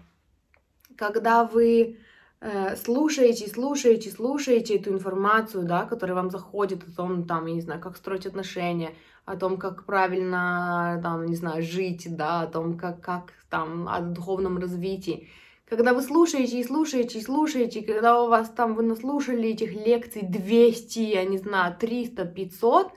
Когда 0.96 1.44
вы 1.44 1.98
Э, 2.42 2.74
слушаете, 2.76 3.48
слушаете, 3.48 4.10
слушаете 4.10 4.76
эту 4.76 4.92
информацию, 4.92 5.64
да, 5.64 5.84
которая 5.84 6.16
вам 6.16 6.30
заходит 6.30 6.82
о 6.88 6.90
том, 6.90 7.26
там, 7.26 7.44
я 7.46 7.54
не 7.54 7.60
знаю, 7.60 7.80
как 7.82 7.98
строить 7.98 8.26
отношения, 8.26 8.94
о 9.26 9.36
том, 9.36 9.58
как 9.58 9.84
правильно, 9.84 10.98
там, 11.02 11.26
не 11.26 11.36
знаю, 11.36 11.62
жить, 11.62 12.06
да, 12.16 12.42
о 12.42 12.46
том, 12.46 12.78
как, 12.78 13.02
как 13.02 13.32
там, 13.50 13.86
о 13.88 14.00
духовном 14.00 14.56
развитии. 14.56 15.28
Когда 15.70 15.94
вы 15.94 16.02
слушаете 16.02 16.58
и 16.58 16.64
слушаете 16.64 17.20
и 17.20 17.22
слушаете, 17.22 17.82
когда 17.82 18.20
у 18.20 18.28
вас 18.28 18.50
там, 18.50 18.74
вы 18.74 18.82
наслушали 18.82 19.50
этих 19.50 19.72
лекций 19.72 20.22
200, 20.22 20.98
я 20.98 21.24
не 21.24 21.38
знаю, 21.38 21.76
300, 21.78 22.24
500, 22.24 22.92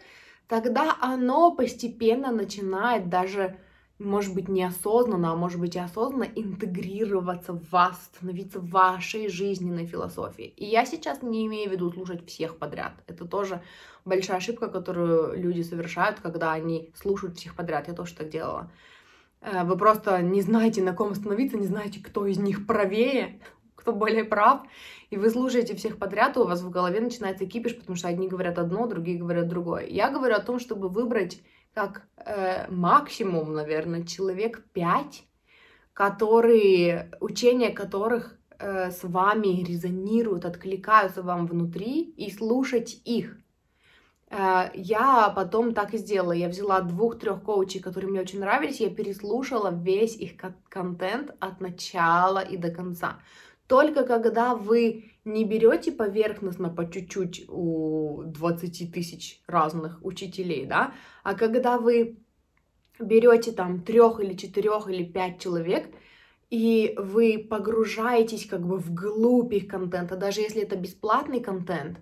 тогда 0.48 0.98
оно 1.00 1.52
постепенно 1.52 2.32
начинает 2.32 3.10
даже 3.10 3.60
может 4.00 4.34
быть, 4.34 4.50
неосознанно, 4.50 5.32
а 5.32 5.36
может 5.36 5.60
быть 5.60 5.76
и 5.76 5.80
осознанно 5.80 6.28
интегрироваться 6.36 7.54
в 7.54 7.70
вас, 7.70 8.12
становиться 8.16 8.60
вашей 8.60 9.30
жизненной 9.30 9.86
философией. 9.86 10.50
И 10.50 10.66
я 10.66 10.86
сейчас 10.86 11.22
не 11.22 11.46
имею 11.46 11.70
в 11.70 11.74
виду 11.74 11.92
слушать 11.92 12.28
всех 12.28 12.58
подряд. 12.58 12.94
Это 13.08 13.26
тоже 13.26 13.62
большая 14.04 14.38
ошибка, 14.38 14.68
которую 14.68 15.40
люди 15.40 15.62
совершают, 15.62 16.20
когда 16.20 16.52
они 16.52 16.92
слушают 16.96 17.38
всех 17.38 17.56
подряд. 17.56 17.88
Я 17.88 17.94
тоже 17.94 18.16
так 18.16 18.30
делала. 18.30 18.72
Э, 19.44 19.64
вы 19.64 19.78
просто 19.78 20.22
не 20.22 20.42
знаете, 20.42 20.82
на 20.82 20.94
ком 20.94 21.12
остановиться, 21.12 21.58
не 21.58 21.68
знаете, 21.68 22.02
кто 22.02 22.26
из 22.26 22.38
них 22.38 22.66
правее, 22.66 23.40
кто 23.76 23.92
более 23.92 24.24
прав, 24.24 24.62
и 25.10 25.18
вы 25.18 25.30
слушаете 25.30 25.76
всех 25.76 26.00
подряд, 26.00 26.38
и 26.38 26.40
у 26.40 26.46
вас 26.46 26.62
в 26.62 26.70
голове 26.70 27.02
начинается 27.02 27.46
кипиш, 27.46 27.78
потому 27.78 27.98
что 27.98 28.08
одни 28.08 28.28
говорят 28.28 28.58
одно, 28.58 28.88
другие 28.88 29.20
говорят 29.20 29.48
другое. 29.48 29.86
Я 29.88 30.10
говорю 30.10 30.36
о 30.36 30.42
том, 30.42 30.60
чтобы 30.60 30.88
выбрать 30.88 31.42
как 31.74 32.08
э, 32.18 32.72
максимум, 32.72 33.54
наверное, 33.54 34.06
человек 34.06 34.64
пять, 34.74 35.26
которые, 35.94 37.12
учения 37.20 37.72
которых 37.72 38.38
э, 38.58 38.92
с 38.92 39.04
вами 39.04 39.64
резонируют, 39.64 40.46
откликаются 40.46 41.22
вам 41.22 41.48
внутри, 41.48 42.02
и 42.02 42.32
слушать 42.32 43.02
их. 43.06 43.38
Э, 44.34 44.72
я 44.74 45.32
потом 45.36 45.74
так 45.74 45.94
и 45.94 45.98
сделала. 45.98 46.32
Я 46.32 46.50
взяла 46.50 46.82
двух-трех 46.82 47.44
коучей, 47.44 47.80
которые 47.80 48.10
мне 48.10 48.22
очень 48.22 48.40
нравились, 48.40 48.80
я 48.80 48.90
переслушала 48.90 49.72
весь 49.72 50.16
их 50.16 50.32
контент 50.70 51.36
от 51.40 51.62
начала 51.62 52.40
и 52.40 52.58
до 52.58 52.72
конца. 52.72 53.20
Только 53.68 54.04
когда 54.06 54.56
вы 54.56 55.12
не 55.24 55.46
берете 55.46 55.92
поверхностно 55.92 56.70
по 56.70 56.90
чуть-чуть 56.90 57.46
у 57.48 58.24
20 58.26 58.92
тысяч 58.92 59.42
разных 59.48 60.00
учителей, 60.04 60.66
да, 60.66 60.94
а 61.24 61.34
когда 61.34 61.78
вы 61.78 62.18
берете 63.00 63.52
там 63.52 63.82
трех 63.82 64.20
или 64.20 64.34
четырех 64.34 64.90
или 64.90 65.04
пять 65.04 65.40
человек, 65.40 65.88
и 66.50 66.94
вы 66.98 67.48
погружаетесь 67.50 68.46
как 68.46 68.62
бы 68.62 68.78
в 68.78 68.94
глубь 68.94 69.54
их 69.54 69.68
контента, 69.68 70.18
даже 70.18 70.42
если 70.42 70.62
это 70.62 70.76
бесплатный 70.76 71.40
контент 71.40 72.00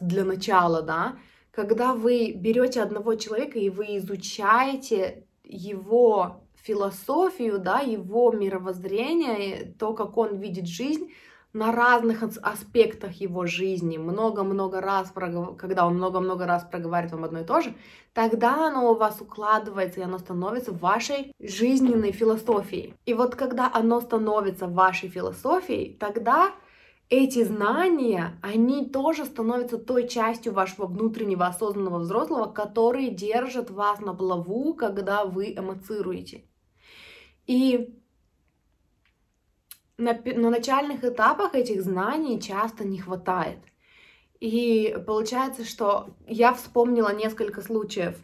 для 0.00 0.24
начала, 0.24 0.82
да, 0.82 1.16
когда 1.50 1.94
вы 1.94 2.32
берете 2.32 2.82
одного 2.82 3.14
человека 3.14 3.58
и 3.58 3.70
вы 3.70 3.96
изучаете 3.96 5.24
его 5.44 6.42
философию, 6.54 7.58
да, 7.58 7.80
его 7.80 8.32
мировоззрение, 8.32 9.74
то, 9.78 9.94
как 9.94 10.16
он 10.16 10.36
видит 10.36 10.66
жизнь, 10.66 11.12
на 11.52 11.72
разных 11.72 12.22
аспектах 12.22 13.12
его 13.14 13.46
жизни, 13.46 13.96
много-много 13.96 14.82
раз, 14.82 15.10
когда 15.56 15.86
он 15.86 15.94
много-много 15.94 16.44
раз 16.44 16.64
проговаривает 16.64 17.12
вам 17.12 17.24
одно 17.24 17.40
и 17.40 17.44
то 17.44 17.62
же, 17.62 17.74
тогда 18.12 18.66
оно 18.66 18.92
у 18.92 18.94
вас 18.94 19.22
укладывается, 19.22 20.00
и 20.00 20.02
оно 20.02 20.18
становится 20.18 20.72
вашей 20.72 21.32
жизненной 21.40 22.12
философией. 22.12 22.92
И 23.06 23.14
вот 23.14 23.36
когда 23.36 23.70
оно 23.72 24.02
становится 24.02 24.66
вашей 24.66 25.08
философией, 25.08 25.96
тогда 25.98 26.52
эти 27.08 27.44
знания, 27.44 28.38
они 28.42 28.86
тоже 28.86 29.24
становятся 29.24 29.78
той 29.78 30.08
частью 30.08 30.52
вашего 30.52 30.86
внутреннего 30.86 31.46
осознанного 31.46 31.98
взрослого, 32.00 32.50
которые 32.50 33.10
держат 33.10 33.70
вас 33.70 34.00
на 34.00 34.12
плаву, 34.12 34.74
когда 34.74 35.24
вы 35.24 35.54
эмоцируете. 35.54 36.44
И 37.46 37.96
на, 39.98 40.20
на 40.24 40.50
начальных 40.50 41.04
этапах 41.04 41.54
этих 41.54 41.82
знаний 41.82 42.40
часто 42.40 42.84
не 42.84 42.98
хватает. 42.98 43.58
И 44.40 44.96
получается, 45.06 45.64
что 45.64 46.10
я 46.26 46.52
вспомнила 46.52 47.14
несколько 47.14 47.62
случаев, 47.62 48.18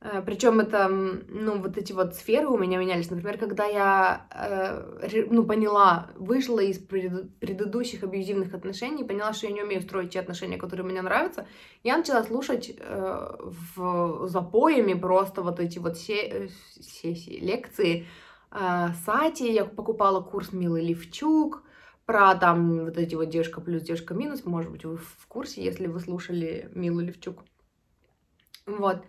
причем 0.00 0.60
это, 0.60 0.88
ну, 0.88 1.58
вот 1.58 1.76
эти 1.76 1.92
вот 1.92 2.14
сферы 2.14 2.46
у 2.46 2.56
меня 2.56 2.78
менялись. 2.78 3.10
Например, 3.10 3.36
когда 3.36 3.64
я, 3.64 4.28
э, 4.30 5.26
ну, 5.28 5.44
поняла, 5.44 6.10
вышла 6.14 6.60
из 6.60 6.78
предыдущих 6.78 8.04
абьюзивных 8.04 8.54
отношений, 8.54 9.02
поняла, 9.02 9.32
что 9.32 9.48
я 9.48 9.52
не 9.52 9.62
умею 9.62 9.82
строить 9.82 10.10
те 10.10 10.20
отношения, 10.20 10.56
которые 10.56 10.86
мне 10.86 11.02
нравятся, 11.02 11.48
я 11.82 11.96
начала 11.96 12.22
слушать 12.22 12.72
э, 12.78 13.28
в 13.40 14.28
запоями 14.28 14.94
просто 14.94 15.42
вот 15.42 15.58
эти 15.58 15.80
вот 15.80 15.98
сессии, 15.98 17.40
лекции 17.40 18.06
э, 18.52 18.88
сайте 19.04 19.52
я 19.52 19.64
покупала 19.64 20.20
курс 20.20 20.52
Милы 20.52 20.80
Левчук 20.80 21.64
про 22.06 22.36
там 22.36 22.84
вот 22.84 22.96
эти 22.98 23.16
вот 23.16 23.30
девушка 23.30 23.60
плюс, 23.60 23.82
девушка 23.82 24.14
минус. 24.14 24.44
Может 24.44 24.70
быть, 24.70 24.84
вы 24.84 24.96
в 24.96 25.26
курсе, 25.26 25.64
если 25.64 25.88
вы 25.88 25.98
слушали 25.98 26.70
Милу 26.72 27.00
Левчук. 27.00 27.42
Вот. 28.64 29.02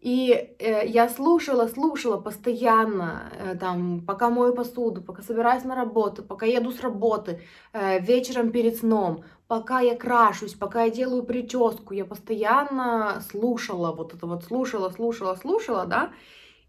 И 0.00 0.54
э, 0.58 0.86
я 0.86 1.08
слушала, 1.10 1.68
слушала 1.68 2.16
постоянно, 2.16 3.30
э, 3.38 3.56
там, 3.56 4.00
пока 4.00 4.30
мою 4.30 4.54
посуду, 4.54 5.02
пока 5.02 5.22
собираюсь 5.22 5.64
на 5.64 5.74
работу, 5.74 6.22
пока 6.22 6.46
еду 6.46 6.72
с 6.72 6.80
работы, 6.80 7.42
э, 7.74 8.00
вечером 8.00 8.50
перед 8.50 8.78
сном, 8.78 9.24
пока 9.46 9.80
я 9.80 9.94
крашусь, 9.94 10.54
пока 10.54 10.84
я 10.84 10.90
делаю 10.90 11.22
прическу, 11.22 11.92
я 11.92 12.06
постоянно 12.06 13.22
слушала, 13.30 13.92
вот 13.92 14.14
это 14.14 14.26
вот 14.26 14.44
слушала, 14.44 14.88
слушала, 14.88 15.34
слушала, 15.34 15.84
да, 15.84 16.10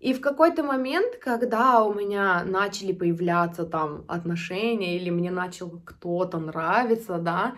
и 0.01 0.13
в 0.13 0.19
какой-то 0.19 0.63
момент, 0.63 1.15
когда 1.17 1.83
у 1.83 1.93
меня 1.93 2.43
начали 2.43 2.91
появляться 2.91 3.65
там 3.65 4.03
отношения 4.07 4.97
или 4.97 5.09
мне 5.09 5.31
начал 5.31 5.79
кто-то 5.85 6.39
нравиться, 6.39 7.17
да, 7.17 7.55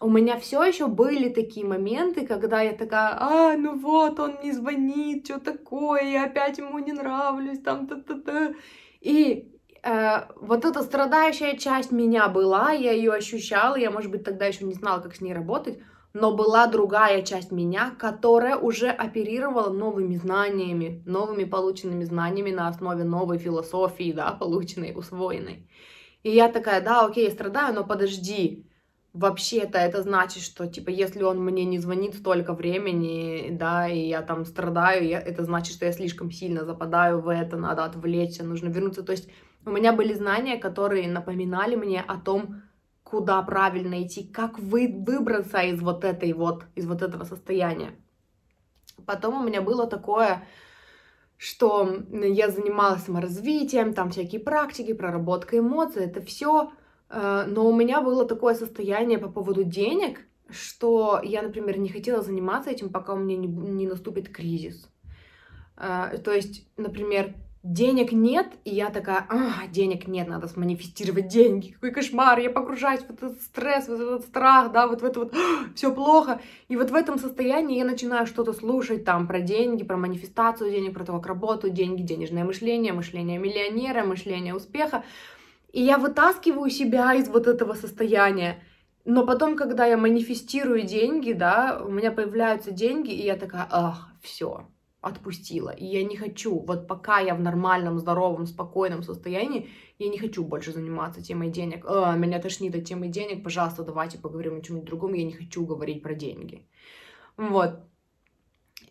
у 0.00 0.10
меня 0.10 0.38
все 0.38 0.62
еще 0.64 0.88
были 0.88 1.28
такие 1.28 1.64
моменты, 1.64 2.26
когда 2.26 2.60
я 2.60 2.72
такая, 2.72 3.16
а, 3.18 3.56
ну 3.56 3.78
вот, 3.78 4.18
он 4.18 4.38
не 4.42 4.52
звонит, 4.52 5.26
что 5.26 5.38
такое, 5.38 6.02
я 6.02 6.24
опять 6.24 6.58
ему 6.58 6.78
не 6.78 6.92
нравлюсь, 6.92 7.60
там, 7.60 7.86
та-та-та. 7.86 8.54
И 9.00 9.52
э, 9.82 10.26
вот 10.40 10.64
эта 10.64 10.82
страдающая 10.82 11.56
часть 11.56 11.92
меня 11.92 12.28
была, 12.28 12.72
я 12.72 12.92
ее 12.92 13.12
ощущала, 13.12 13.76
я, 13.76 13.90
может 13.90 14.10
быть, 14.10 14.24
тогда 14.24 14.46
еще 14.46 14.64
не 14.64 14.74
знала, 14.74 15.00
как 15.00 15.14
с 15.14 15.20
ней 15.20 15.34
работать, 15.34 15.78
но 16.14 16.34
была 16.34 16.66
другая 16.66 17.22
часть 17.22 17.52
меня, 17.52 17.94
которая 17.98 18.56
уже 18.56 18.88
оперировала 18.90 19.72
новыми 19.72 20.16
знаниями, 20.16 21.02
новыми 21.06 21.44
полученными 21.44 22.04
знаниями 22.04 22.50
на 22.50 22.68
основе 22.68 23.04
новой 23.04 23.38
философии, 23.38 24.12
да, 24.12 24.32
полученной, 24.32 24.92
усвоенной. 24.94 25.68
И 26.22 26.30
я 26.30 26.48
такая, 26.48 26.80
да, 26.80 27.06
окей, 27.06 27.30
страдаю, 27.30 27.74
но 27.74 27.84
подожди, 27.84 28.66
вообще-то 29.12 29.78
это 29.78 30.02
значит, 30.02 30.42
что, 30.42 30.66
типа, 30.66 30.90
если 30.90 31.22
он 31.22 31.44
мне 31.44 31.64
не 31.64 31.78
звонит 31.78 32.14
столько 32.14 32.54
времени, 32.54 33.48
да, 33.50 33.88
и 33.88 34.08
я 34.08 34.22
там 34.22 34.44
страдаю, 34.44 35.06
я, 35.06 35.20
это 35.20 35.44
значит, 35.44 35.74
что 35.74 35.84
я 35.84 35.92
слишком 35.92 36.30
сильно 36.30 36.64
западаю 36.64 37.20
в 37.20 37.28
это, 37.28 37.56
надо 37.56 37.84
отвлечься, 37.84 38.44
нужно 38.44 38.68
вернуться. 38.68 39.02
То 39.02 39.12
есть 39.12 39.28
у 39.64 39.70
меня 39.70 39.92
были 39.92 40.14
знания, 40.14 40.56
которые 40.56 41.08
напоминали 41.08 41.76
мне 41.76 42.00
о 42.00 42.16
том, 42.18 42.62
куда 43.02 43.42
правильно 43.42 44.02
идти, 44.02 44.24
как 44.24 44.58
вы 44.58 44.88
выбраться 44.88 45.58
из 45.58 45.80
вот 45.82 46.04
этой 46.04 46.32
вот, 46.32 46.64
из 46.74 46.86
вот 46.86 47.02
этого 47.02 47.24
состояния. 47.24 47.94
Потом 49.04 49.42
у 49.42 49.46
меня 49.46 49.60
было 49.60 49.86
такое, 49.86 50.46
что 51.36 52.04
я 52.10 52.48
занималась 52.48 53.02
саморазвитием, 53.02 53.92
там 53.92 54.10
всякие 54.10 54.40
практики, 54.40 54.94
проработка 54.94 55.58
эмоций, 55.58 56.04
это 56.04 56.22
все. 56.22 56.72
Э, 57.12 57.44
но 57.46 57.68
у 57.68 57.76
меня 57.76 58.00
было 58.00 58.24
такое 58.24 58.54
состояние 58.54 59.18
по 59.18 59.28
поводу 59.28 59.64
денег, 59.64 60.20
что 60.50 61.20
я, 61.22 61.42
например, 61.42 61.78
не 61.78 61.90
хотела 61.90 62.22
заниматься 62.22 62.70
этим, 62.70 62.90
пока 62.90 63.12
у 63.12 63.18
меня 63.18 63.36
не, 63.36 63.46
не 63.46 63.86
наступит 63.86 64.30
кризис. 64.30 64.88
Э, 65.76 66.18
то 66.24 66.32
есть, 66.32 66.66
например, 66.78 67.34
денег 67.62 68.12
нет, 68.12 68.48
и 68.64 68.74
я 68.74 68.90
такая, 68.90 69.26
а, 69.28 69.68
денег 69.68 70.08
нет, 70.08 70.26
надо 70.26 70.48
сманифестировать 70.48 71.28
деньги, 71.28 71.72
какой 71.72 71.92
кошмар, 71.92 72.38
я 72.40 72.50
погружаюсь 72.50 73.02
в 73.02 73.10
этот 73.10 73.40
стресс, 73.40 73.86
в 73.86 73.92
этот 73.92 74.22
страх, 74.22 74.72
да, 74.72 74.88
вот 74.88 75.02
в 75.02 75.04
это 75.04 75.20
вот, 75.20 75.34
все 75.76 75.94
плохо, 75.94 76.40
и 76.68 76.76
вот 76.76 76.90
в 76.90 76.94
этом 76.94 77.18
состоянии 77.18 77.78
я 77.78 77.84
начинаю 77.84 78.26
что-то 78.26 78.52
слушать 78.52 79.04
там 79.04 79.28
про 79.28 79.40
деньги, 79.40 79.84
про 79.84 79.96
манифестацию 79.96 80.70
денег, 80.70 80.94
про 80.94 81.04
то, 81.04 81.12
как 81.12 81.26
работают 81.26 81.74
деньги, 81.74 82.02
денежное 82.02 82.44
мышление, 82.44 82.92
мышление 82.92 83.38
миллионера, 83.38 84.02
мышление 84.02 84.54
успеха, 84.54 85.04
и 85.72 85.82
я 85.82 85.98
вытаскиваю 85.98 86.70
себя 86.70 87.14
из 87.14 87.28
вот 87.28 87.46
этого 87.46 87.74
состояния, 87.74 88.62
но 89.04 89.26
потом, 89.26 89.56
когда 89.56 89.86
я 89.86 89.96
манифестирую 89.96 90.82
деньги, 90.82 91.32
да, 91.32 91.82
у 91.84 91.90
меня 91.90 92.12
появляются 92.12 92.70
деньги, 92.70 93.10
и 93.10 93.24
я 93.24 93.36
такая, 93.36 93.66
ах, 93.70 94.08
все, 94.22 94.68
отпустила. 95.00 95.70
И 95.70 95.84
я 95.84 96.04
не 96.04 96.16
хочу, 96.16 96.60
вот 96.60 96.86
пока 96.86 97.18
я 97.18 97.34
в 97.34 97.40
нормальном, 97.40 97.98
здоровом, 97.98 98.46
спокойном 98.46 99.02
состоянии, 99.02 99.68
я 99.98 100.08
не 100.08 100.18
хочу 100.18 100.44
больше 100.44 100.72
заниматься 100.72 101.20
темой 101.20 101.50
денег. 101.50 101.84
А, 101.86 102.14
меня 102.16 102.38
тошнит 102.38 102.74
от 102.76 102.84
темы 102.84 103.08
денег, 103.08 103.42
пожалуйста, 103.42 103.82
давайте 103.82 104.18
поговорим 104.18 104.58
о 104.58 104.60
чем-нибудь 104.60 104.88
другом, 104.88 105.14
я 105.14 105.24
не 105.24 105.32
хочу 105.32 105.66
говорить 105.66 106.02
про 106.02 106.14
деньги. 106.14 106.68
Вот. 107.36 107.80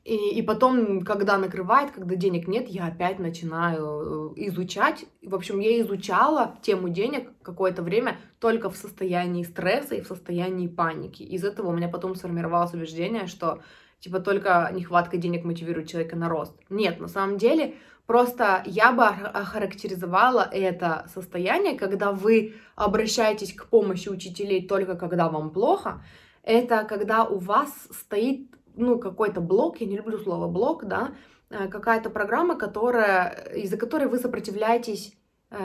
И, 0.04 0.16
и 0.16 0.42
потом, 0.42 1.02
когда 1.02 1.38
накрывает, 1.38 1.92
когда 1.92 2.16
денег 2.16 2.48
нет, 2.48 2.68
я 2.68 2.88
опять 2.88 3.20
начинаю 3.20 4.34
э, 4.36 4.48
изучать. 4.48 5.06
В 5.22 5.36
общем, 5.36 5.60
я 5.60 5.80
изучала 5.82 6.56
тему 6.64 6.90
денег 6.90 7.30
какое-то 7.44 7.84
время 7.84 8.18
только 8.40 8.72
в 8.72 8.78
состоянии 8.78 9.44
стресса 9.44 9.96
и 9.96 10.02
в 10.02 10.08
состоянии 10.08 10.68
паники. 10.68 11.22
Из 11.22 11.44
этого 11.44 11.68
у 11.68 11.74
меня 11.74 11.88
потом 11.88 12.16
сформировалось 12.16 12.74
убеждение, 12.74 13.28
что 13.28 13.62
типа 14.00 14.20
только 14.20 14.72
нехватка 14.74 15.18
денег 15.18 15.44
мотивирует 15.44 15.88
человека 15.88 16.16
на 16.16 16.30
рост. 16.30 16.56
Нет, 16.70 17.00
на 17.00 17.08
самом 17.08 17.38
деле, 17.38 17.76
просто 18.08 18.64
я 18.66 18.92
бы 18.94 19.06
охарактеризовала 19.06 20.50
это 20.52 21.06
состояние, 21.14 21.78
когда 21.78 22.12
вы 22.12 22.56
обращаетесь 22.76 23.54
к 23.54 23.68
помощи 23.68 24.10
учителей 24.10 24.68
только 24.68 24.96
когда 24.96 25.30
вам 25.30 25.52
плохо, 25.52 26.04
это 26.42 26.86
когда 26.86 27.24
у 27.24 27.38
вас 27.38 27.70
стоит, 27.92 28.50
ну, 28.76 29.00
какой-то 29.00 29.42
блок, 29.42 29.82
я 29.82 29.88
не 29.88 29.98
люблю 29.98 30.18
слово 30.18 30.48
блок, 30.48 30.86
да, 30.86 31.16
э, 31.50 31.68
какая-то 31.68 32.10
программа, 32.10 32.56
которая, 32.56 33.52
из-за 33.56 33.78
которой 33.78 34.08
вы 34.08 34.18
сопротивляетесь, 34.18 35.18
э, 35.50 35.60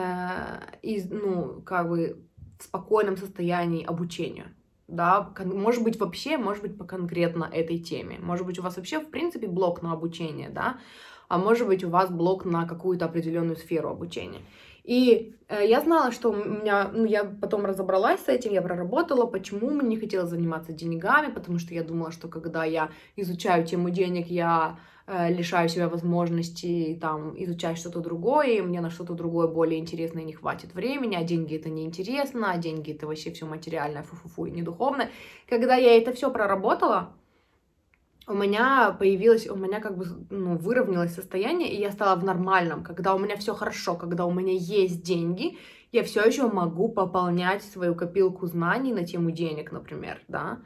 из, 0.81 1.09
ну, 1.09 1.61
как 1.61 1.89
бы 1.89 2.23
в 2.59 2.63
спокойном 2.63 3.17
состоянии 3.17 3.85
обучению 3.85 4.47
да, 4.87 5.33
может 5.43 5.83
быть 5.83 5.99
вообще, 5.99 6.37
может 6.37 6.63
быть 6.63 6.77
по 6.77 6.85
конкретно 6.85 7.49
этой 7.51 7.79
теме, 7.79 8.17
может 8.19 8.45
быть 8.45 8.57
у 8.57 8.61
вас 8.61 8.77
вообще 8.77 8.99
в 8.99 9.09
принципе 9.09 9.47
блок 9.47 9.81
на 9.81 9.91
обучение, 9.91 10.49
да, 10.49 10.77
а 11.27 11.37
может 11.37 11.67
быть 11.67 11.83
у 11.83 11.89
вас 11.89 12.09
блок 12.09 12.45
на 12.45 12.65
какую-то 12.65 13.05
определенную 13.05 13.57
сферу 13.57 13.89
обучения. 13.89 14.41
И 14.87 15.35
э, 15.49 15.67
я 15.67 15.81
знала, 15.81 16.13
что 16.13 16.31
у 16.31 16.35
меня, 16.35 16.89
ну, 16.93 17.03
я 17.03 17.25
потом 17.25 17.65
разобралась 17.65 18.21
с 18.21 18.29
этим, 18.29 18.53
я 18.53 18.61
проработала, 18.61 19.25
почему 19.25 19.69
мне 19.69 19.89
не 19.89 19.97
хотела 19.97 20.25
заниматься 20.25 20.71
деньгами, 20.71 21.29
потому 21.29 21.59
что 21.59 21.73
я 21.73 21.83
думала, 21.83 22.11
что 22.11 22.29
когда 22.29 22.63
я 22.63 22.89
изучаю 23.17 23.65
тему 23.65 23.89
денег, 23.89 24.27
я 24.27 24.79
э, 25.05 25.33
лишаю 25.33 25.67
себя 25.67 25.89
возможности 25.89 26.97
там 27.01 27.33
изучать 27.43 27.77
что-то 27.77 27.99
другое, 27.99 28.47
и 28.47 28.61
мне 28.61 28.79
на 28.79 28.89
что-то 28.89 29.13
другое 29.13 29.47
более 29.47 29.77
интересное 29.77 30.23
не 30.23 30.33
хватит 30.33 30.73
времени, 30.73 31.17
а 31.17 31.23
деньги 31.23 31.57
это 31.57 31.69
неинтересно, 31.69 32.51
а 32.51 32.57
деньги 32.57 32.93
это 32.93 33.07
вообще 33.07 33.31
все 33.31 33.45
материальное, 33.45 34.03
фу-фу-фу, 34.03 34.45
и 34.45 34.51
не 34.51 34.61
духовное. 34.61 35.09
Когда 35.49 35.75
я 35.75 35.97
это 35.97 36.13
все 36.13 36.31
проработала, 36.31 37.09
у 38.27 38.33
меня 38.33 38.95
появилось, 38.99 39.49
у 39.49 39.55
меня 39.55 39.79
как 39.79 39.97
бы 39.97 40.05
ну, 40.29 40.57
выровнялось 40.57 41.15
состояние, 41.15 41.73
и 41.73 41.79
я 41.79 41.91
стала 41.91 42.19
в 42.19 42.23
нормальном, 42.23 42.83
когда 42.83 43.15
у 43.15 43.19
меня 43.19 43.37
все 43.37 43.53
хорошо, 43.53 43.95
когда 43.95 44.25
у 44.25 44.31
меня 44.31 44.53
есть 44.53 45.01
деньги, 45.01 45.57
я 45.93 46.03
все 46.03 46.23
еще 46.23 46.47
могу 46.47 46.89
пополнять 46.89 47.63
свою 47.63 47.95
копилку 47.95 48.45
знаний 48.47 48.93
на 48.93 49.05
тему 49.05 49.31
денег, 49.31 49.71
например, 49.71 50.21
да. 50.27 50.59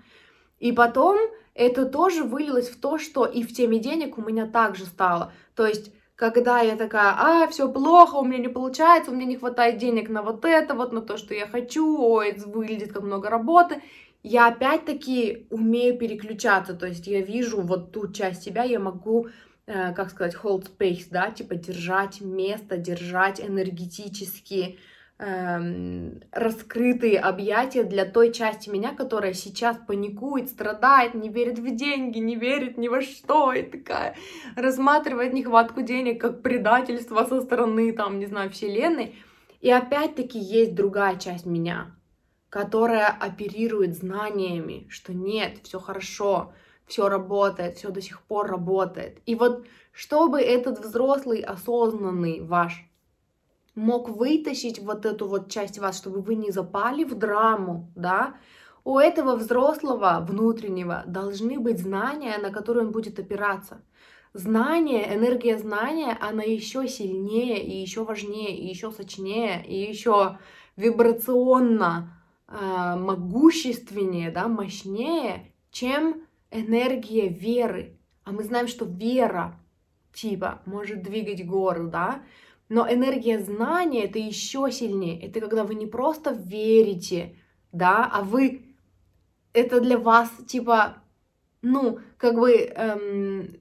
И 0.58 0.71
потом 0.71 1.19
это 1.54 1.86
тоже 1.86 2.24
вылилось 2.24 2.69
в 2.69 2.80
то, 2.80 2.97
что 2.97 3.26
и 3.26 3.43
в 3.43 3.54
теме 3.54 3.80
денег 3.80 4.17
у 4.17 4.21
меня 4.21 4.47
также 4.47 4.86
стало. 4.86 5.32
То 5.56 5.67
есть 5.67 5.91
когда 6.15 6.60
я 6.60 6.76
такая, 6.76 7.15
а, 7.17 7.47
все 7.47 7.67
плохо, 7.67 8.17
у 8.17 8.24
меня 8.24 8.38
не 8.38 8.47
получается, 8.47 9.10
у 9.10 9.15
меня 9.15 9.26
не 9.26 9.38
хватает 9.38 9.80
денег 9.80 10.08
на 10.08 10.21
вот 10.21 10.45
это, 10.45 10.76
вот 10.76 10.93
на 10.93 11.02
то, 11.02 11.17
что 11.17 11.34
я 11.34 11.47
хочу, 11.47 12.00
ой, 12.00 12.38
выглядит 12.45 12.93
как 12.93 13.02
много 13.02 13.28
работы, 13.28 13.82
я 14.24 14.48
опять-таки 14.48 15.48
умею 15.50 15.98
переключаться, 15.98 16.74
то 16.74 16.86
есть 16.88 17.08
я 17.08 17.22
вижу 17.22 17.62
вот 17.62 17.92
ту 17.92 18.12
часть 18.12 18.44
себя, 18.44 18.64
я 18.64 18.80
могу, 18.80 19.28
э, 19.66 19.94
как 19.94 20.12
сказать, 20.12 20.36
hold 20.36 20.70
space, 20.78 21.08
да, 21.10 21.32
типа 21.32 21.56
держать 21.56 22.22
место, 22.22 22.78
держать 22.78 23.42
энергетически 23.42 24.78
э, 25.18 26.12
раскрытые 26.32 27.20
объятия 27.20 27.84
для 27.84 28.06
той 28.06 28.32
части 28.32 28.70
меня, 28.70 28.94
которая 28.94 29.34
сейчас 29.34 29.78
паникует, 29.88 30.50
страдает, 30.50 31.16
не 31.16 31.30
верит 31.30 31.58
в 31.58 31.76
деньги, 31.76 32.20
не 32.20 32.36
верит 32.36 32.78
ни 32.78 32.88
во 32.88 33.02
что, 33.02 33.54
и 33.54 33.64
такая 33.64 34.16
рассматривает 34.56 35.34
нехватку 35.34 35.82
денег 35.82 36.22
как 36.22 36.44
предательство 36.44 37.24
со 37.26 37.42
стороны, 37.42 37.92
там, 37.94 38.20
не 38.20 38.28
знаю, 38.28 38.52
вселенной. 38.52 39.16
И 39.62 39.72
опять-таки 39.72 40.40
есть 40.40 40.74
другая 40.74 41.18
часть 41.18 41.46
меня, 41.46 41.96
которая 42.52 43.08
оперирует 43.08 43.96
знаниями, 43.96 44.86
что 44.90 45.14
нет, 45.14 45.60
все 45.64 45.80
хорошо, 45.80 46.52
все 46.86 47.08
работает, 47.08 47.78
все 47.78 47.92
до 47.92 48.02
сих 48.02 48.22
пор 48.24 48.48
работает. 48.48 49.22
И 49.26 49.36
вот 49.36 49.66
чтобы 49.94 50.42
этот 50.42 50.80
взрослый, 50.80 51.40
осознанный 51.40 52.42
ваш 52.42 52.86
мог 53.74 54.10
вытащить 54.10 54.80
вот 54.80 55.06
эту 55.06 55.30
вот 55.30 55.50
часть 55.50 55.80
вас, 55.80 55.98
чтобы 55.98 56.20
вы 56.20 56.36
не 56.36 56.52
запали 56.52 57.06
в 57.06 57.16
драму, 57.16 57.90
да, 57.96 58.36
у 58.84 59.00
этого 59.00 59.38
взрослого 59.38 60.26
внутреннего 60.28 61.06
должны 61.08 61.58
быть 61.58 61.80
знания, 61.80 62.38
на 62.38 62.52
которые 62.52 62.86
он 62.86 62.92
будет 62.92 63.18
опираться. 63.18 63.82
Знание, 64.34 65.16
энергия 65.16 65.58
знания, 65.58 66.18
она 66.20 66.44
еще 66.44 66.86
сильнее 66.90 67.64
и 67.64 67.78
еще 67.78 68.04
важнее, 68.04 68.58
и 68.58 68.68
еще 68.68 68.92
сочнее, 68.92 69.66
и 69.66 69.90
еще 69.90 70.38
вибрационно 70.76 72.18
могущественнее, 72.52 74.32
да, 74.32 74.48
мощнее, 74.48 75.54
чем 75.72 76.24
энергия 76.52 77.30
веры. 77.30 77.98
А 78.24 78.32
мы 78.32 78.44
знаем, 78.44 78.68
что 78.68 78.86
вера, 78.86 79.60
типа, 80.14 80.62
может 80.66 81.02
двигать 81.02 81.46
горы, 81.46 81.88
да, 81.88 82.24
но 82.70 82.90
энергия 82.92 83.40
знания 83.40 84.06
это 84.06 84.20
еще 84.20 84.72
сильнее. 84.72 85.20
Это 85.22 85.40
когда 85.42 85.64
вы 85.64 85.76
не 85.76 85.88
просто 85.88 86.32
верите, 86.32 87.36
да, 87.72 88.10
а 88.12 88.24
вы 88.24 88.76
это 89.54 89.82
для 89.82 89.98
вас 89.98 90.30
типа, 90.48 90.98
ну, 91.62 92.00
как 92.18 92.36
бы, 92.36 92.54
эм, 92.54 93.60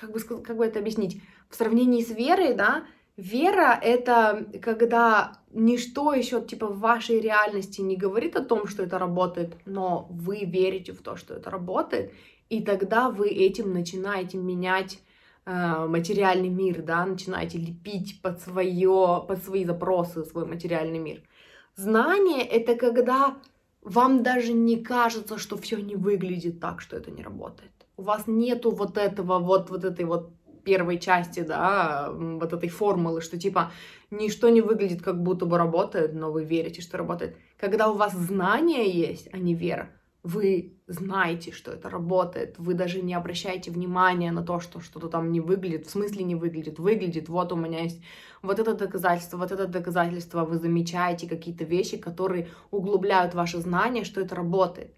как 0.00 0.12
бы, 0.12 0.20
как 0.20 0.56
бы 0.56 0.66
это 0.66 0.80
объяснить, 0.80 1.20
в 1.48 1.54
сравнении 1.54 2.02
с 2.02 2.10
верой, 2.10 2.54
да, 2.54 2.84
Вера— 3.18 3.76
это 3.82 4.46
когда 4.62 5.32
ничто 5.52 6.14
еще 6.14 6.40
типа 6.40 6.68
в 6.68 6.78
вашей 6.78 7.18
реальности 7.18 7.80
не 7.80 7.96
говорит 7.96 8.36
о 8.36 8.44
том, 8.44 8.68
что 8.68 8.84
это 8.84 8.96
работает, 8.96 9.56
но 9.66 10.06
вы 10.08 10.44
верите 10.44 10.92
в 10.92 11.02
то, 11.02 11.16
что 11.16 11.34
это 11.34 11.50
работает, 11.50 12.12
и 12.48 12.62
тогда 12.62 13.10
вы 13.10 13.26
этим 13.28 13.72
начинаете 13.72 14.38
менять 14.38 15.00
э, 15.46 15.86
материальный 15.88 16.48
мир, 16.48 16.82
да, 16.82 17.04
начинаете 17.04 17.58
лепить 17.58 18.22
под, 18.22 18.40
свое, 18.40 19.24
под 19.26 19.42
свои 19.42 19.64
запросы 19.64 20.24
свой 20.24 20.46
материальный 20.46 21.00
мир. 21.00 21.20
Знание— 21.74 22.46
это 22.46 22.76
когда 22.76 23.36
вам 23.82 24.22
даже 24.22 24.52
не 24.52 24.76
кажется, 24.76 25.38
что 25.38 25.56
все 25.56 25.78
не 25.78 25.96
выглядит 25.96 26.60
так, 26.60 26.80
что 26.80 26.96
это 26.96 27.10
не 27.10 27.24
работает. 27.24 27.72
У 27.96 28.02
вас 28.02 28.28
нету 28.28 28.70
вот 28.70 28.96
этого 28.96 29.40
вот, 29.40 29.70
вот 29.70 29.82
этой 29.82 30.04
вот 30.04 30.30
первой 30.68 30.98
части, 30.98 31.40
да, 31.40 32.10
вот 32.12 32.52
этой 32.52 32.68
формулы, 32.68 33.22
что 33.22 33.38
типа 33.38 33.72
ничто 34.10 34.50
не 34.50 34.60
выглядит 34.60 35.00
как 35.02 35.22
будто 35.22 35.46
бы 35.46 35.56
работает, 35.56 36.12
но 36.14 36.30
вы 36.30 36.44
верите, 36.44 36.82
что 36.82 36.98
работает. 36.98 37.36
Когда 37.58 37.88
у 37.88 37.94
вас 37.94 38.12
знания 38.12 38.86
есть, 38.90 39.28
а 39.32 39.38
не 39.38 39.54
вера, 39.54 39.88
вы 40.22 40.74
знаете, 40.86 41.52
что 41.52 41.70
это 41.72 41.88
работает, 41.88 42.58
вы 42.58 42.74
даже 42.74 43.00
не 43.00 43.14
обращаете 43.14 43.70
внимания 43.70 44.30
на 44.30 44.42
то, 44.42 44.60
что 44.60 44.80
что-то 44.80 45.08
там 45.08 45.32
не 45.32 45.40
выглядит, 45.40 45.86
в 45.86 45.90
смысле 45.90 46.24
не 46.24 46.34
выглядит, 46.34 46.78
выглядит, 46.78 47.30
вот 47.30 47.50
у 47.52 47.56
меня 47.56 47.80
есть 47.84 48.02
вот 48.42 48.58
это 48.58 48.74
доказательство, 48.74 49.38
вот 49.38 49.52
это 49.52 49.66
доказательство, 49.66 50.44
вы 50.44 50.58
замечаете 50.58 51.26
какие-то 51.26 51.64
вещи, 51.64 51.96
которые 51.96 52.48
углубляют 52.70 53.34
ваше 53.34 53.58
знание, 53.58 54.04
что 54.04 54.20
это 54.20 54.34
работает. 54.34 54.92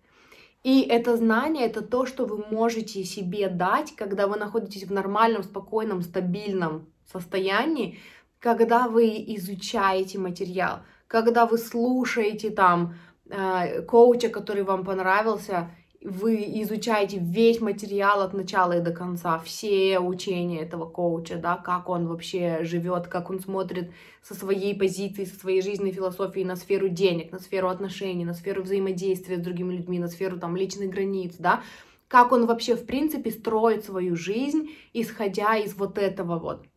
И 0.62 0.82
это 0.82 1.16
знание, 1.16 1.66
это 1.66 1.80
то, 1.80 2.04
что 2.04 2.26
вы 2.26 2.44
можете 2.50 3.02
себе 3.04 3.48
дать, 3.48 3.94
когда 3.96 4.26
вы 4.26 4.36
находитесь 4.36 4.84
в 4.84 4.92
нормальном, 4.92 5.42
спокойном, 5.42 6.02
стабильном 6.02 6.86
состоянии, 7.10 7.98
когда 8.38 8.88
вы 8.88 9.08
изучаете 9.36 10.18
материал, 10.18 10.80
когда 11.06 11.46
вы 11.46 11.56
слушаете 11.56 12.50
там 12.50 12.94
э, 13.30 13.82
коуча, 13.82 14.28
который 14.28 14.62
вам 14.62 14.84
понравился, 14.84 15.70
вы 16.02 16.36
изучаете 16.62 17.18
весь 17.18 17.60
материал 17.60 18.22
от 18.22 18.32
начала 18.32 18.78
и 18.78 18.80
до 18.80 18.90
конца, 18.90 19.38
все 19.38 19.98
учения 19.98 20.62
этого 20.62 20.86
коуча, 20.86 21.36
да, 21.36 21.56
как 21.56 21.90
он 21.90 22.06
вообще 22.06 22.60
живет, 22.62 23.06
как 23.06 23.28
он 23.28 23.40
смотрит 23.40 23.92
со 24.22 24.34
своей 24.34 24.74
позиции, 24.74 25.24
со 25.24 25.38
своей 25.38 25.60
жизненной 25.60 25.92
философией 25.92 26.46
на 26.46 26.56
сферу 26.56 26.88
денег, 26.88 27.32
на 27.32 27.38
сферу 27.38 27.68
отношений, 27.68 28.24
на 28.24 28.32
сферу 28.32 28.62
взаимодействия 28.62 29.36
с 29.36 29.40
другими 29.40 29.74
людьми, 29.74 29.98
на 29.98 30.08
сферу 30.08 30.38
там 30.38 30.56
личных 30.56 30.88
границ, 30.88 31.34
да, 31.38 31.62
как 32.08 32.32
он 32.32 32.46
вообще 32.46 32.76
в 32.76 32.86
принципе 32.86 33.30
строит 33.30 33.84
свою 33.84 34.16
жизнь, 34.16 34.70
исходя 34.94 35.56
из 35.56 35.74
вот 35.74 35.98
этого 35.98 36.38
вот. 36.38 36.69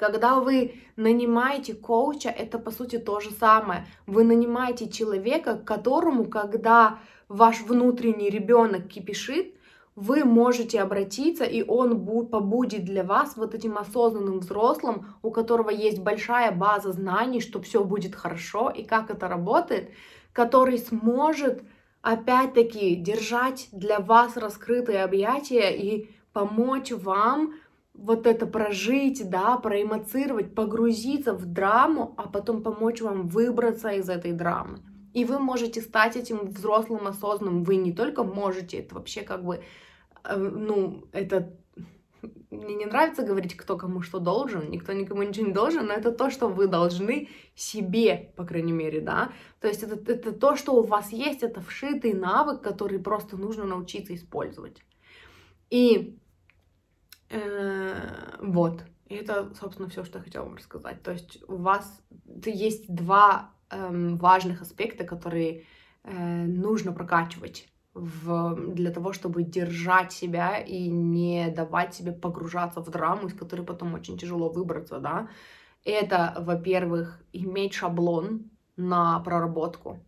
Когда 0.00 0.40
вы 0.40 0.80
нанимаете 0.96 1.74
коуча, 1.74 2.30
это 2.30 2.58
по 2.58 2.70
сути 2.70 2.96
то 2.96 3.20
же 3.20 3.30
самое. 3.32 3.86
Вы 4.06 4.24
нанимаете 4.24 4.88
человека, 4.88 5.58
которому, 5.58 6.24
когда 6.24 7.00
ваш 7.28 7.60
внутренний 7.60 8.30
ребенок 8.30 8.88
кипишит, 8.88 9.54
вы 9.96 10.24
можете 10.24 10.80
обратиться, 10.80 11.44
и 11.44 11.62
он 11.62 12.26
побудет 12.28 12.86
для 12.86 13.04
вас 13.04 13.36
вот 13.36 13.54
этим 13.54 13.76
осознанным 13.76 14.38
взрослым, 14.38 15.04
у 15.20 15.30
которого 15.30 15.68
есть 15.68 15.98
большая 15.98 16.50
база 16.50 16.92
знаний, 16.92 17.42
что 17.42 17.60
все 17.60 17.84
будет 17.84 18.14
хорошо 18.16 18.70
и 18.70 18.84
как 18.84 19.10
это 19.10 19.28
работает, 19.28 19.90
который 20.32 20.78
сможет 20.78 21.62
опять-таки 22.00 22.96
держать 22.96 23.68
для 23.70 23.98
вас 23.98 24.38
раскрытые 24.38 25.04
объятия 25.04 25.76
и 25.76 26.08
помочь 26.32 26.90
вам 26.90 27.52
вот 28.00 28.26
это 28.26 28.46
прожить, 28.46 29.28
да, 29.28 29.56
проэмоцировать, 29.58 30.54
погрузиться 30.54 31.34
в 31.34 31.44
драму, 31.44 32.14
а 32.16 32.28
потом 32.28 32.62
помочь 32.62 33.00
вам 33.02 33.28
выбраться 33.28 33.90
из 33.90 34.08
этой 34.08 34.32
драмы. 34.32 34.80
И 35.12 35.24
вы 35.24 35.38
можете 35.38 35.80
стать 35.80 36.16
этим 36.16 36.46
взрослым, 36.48 37.06
осознанным. 37.06 37.62
Вы 37.62 37.76
не 37.76 37.92
только 37.92 38.24
можете, 38.24 38.78
это 38.78 38.94
вообще 38.94 39.22
как 39.22 39.44
бы, 39.44 39.62
э, 40.24 40.36
ну, 40.36 41.04
это 41.12 41.52
мне 42.50 42.74
не 42.74 42.86
нравится 42.86 43.22
говорить, 43.22 43.56
кто 43.56 43.76
кому 43.76 44.02
что 44.02 44.18
должен, 44.18 44.70
никто 44.70 44.92
никому 44.92 45.22
ничего 45.22 45.46
не 45.46 45.52
должен, 45.52 45.86
но 45.86 45.92
это 45.92 46.10
то, 46.10 46.30
что 46.30 46.48
вы 46.48 46.66
должны 46.66 47.28
себе, 47.54 48.32
по 48.36 48.44
крайней 48.44 48.72
мере, 48.72 49.00
да. 49.00 49.32
То 49.60 49.68
есть 49.68 49.82
это, 49.82 49.96
это 50.10 50.32
то, 50.32 50.56
что 50.56 50.74
у 50.74 50.82
вас 50.82 51.12
есть, 51.12 51.42
это 51.42 51.60
вшитый 51.60 52.12
навык, 52.12 52.60
который 52.60 52.98
просто 52.98 53.36
нужно 53.36 53.64
научиться 53.64 54.14
использовать. 54.14 54.82
И 55.70 56.19
вот. 57.30 58.84
И 59.08 59.14
это, 59.14 59.52
собственно, 59.54 59.88
все, 59.88 60.04
что 60.04 60.18
я 60.18 60.24
хотела 60.24 60.44
вам 60.44 60.56
рассказать. 60.56 61.02
То 61.02 61.12
есть 61.12 61.42
у 61.48 61.56
вас 61.56 62.02
есть 62.44 62.92
два 62.92 63.50
эм, 63.70 64.16
важных 64.16 64.62
аспекта, 64.62 65.04
которые 65.04 65.64
э, 66.04 66.44
нужно 66.44 66.92
прокачивать 66.92 67.68
в, 67.92 68.72
для 68.74 68.92
того, 68.92 69.12
чтобы 69.12 69.42
держать 69.42 70.12
себя 70.12 70.58
и 70.58 70.88
не 70.88 71.50
давать 71.50 71.94
себе 71.94 72.12
погружаться 72.12 72.80
в 72.80 72.90
драму, 72.90 73.26
из 73.26 73.34
которой 73.34 73.62
потом 73.62 73.94
очень 73.94 74.16
тяжело 74.16 74.48
выбраться, 74.48 75.00
да. 75.00 75.28
Это, 75.84 76.36
во-первых, 76.38 77.20
иметь 77.32 77.74
шаблон 77.74 78.50
на 78.76 79.18
проработку. 79.20 79.98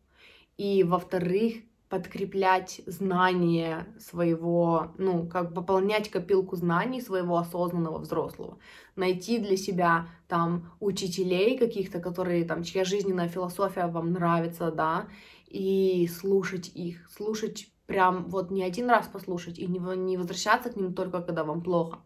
И, 0.56 0.84
во-вторых, 0.84 1.54
подкреплять 1.92 2.80
знания 2.86 3.86
своего, 3.98 4.94
ну, 4.96 5.26
как 5.26 5.52
пополнять 5.52 6.10
копилку 6.10 6.56
знаний 6.56 7.02
своего 7.02 7.36
осознанного 7.36 7.98
взрослого, 7.98 8.56
найти 8.96 9.38
для 9.38 9.58
себя 9.58 10.08
там 10.26 10.72
учителей 10.80 11.58
каких-то, 11.58 12.00
которые 12.00 12.46
там, 12.46 12.62
чья 12.62 12.86
жизненная 12.86 13.28
философия 13.28 13.88
вам 13.88 14.12
нравится, 14.12 14.72
да, 14.72 15.08
и 15.46 16.08
слушать 16.08 16.72
их, 16.74 17.10
слушать 17.10 17.68
прям 17.84 18.24
вот 18.30 18.50
не 18.50 18.64
один 18.64 18.88
раз 18.88 19.06
послушать 19.08 19.58
и 19.58 19.66
не, 19.66 19.78
не 19.98 20.16
возвращаться 20.16 20.70
к 20.70 20.76
ним 20.76 20.94
только 20.94 21.20
когда 21.20 21.44
вам 21.44 21.60
плохо, 21.60 21.98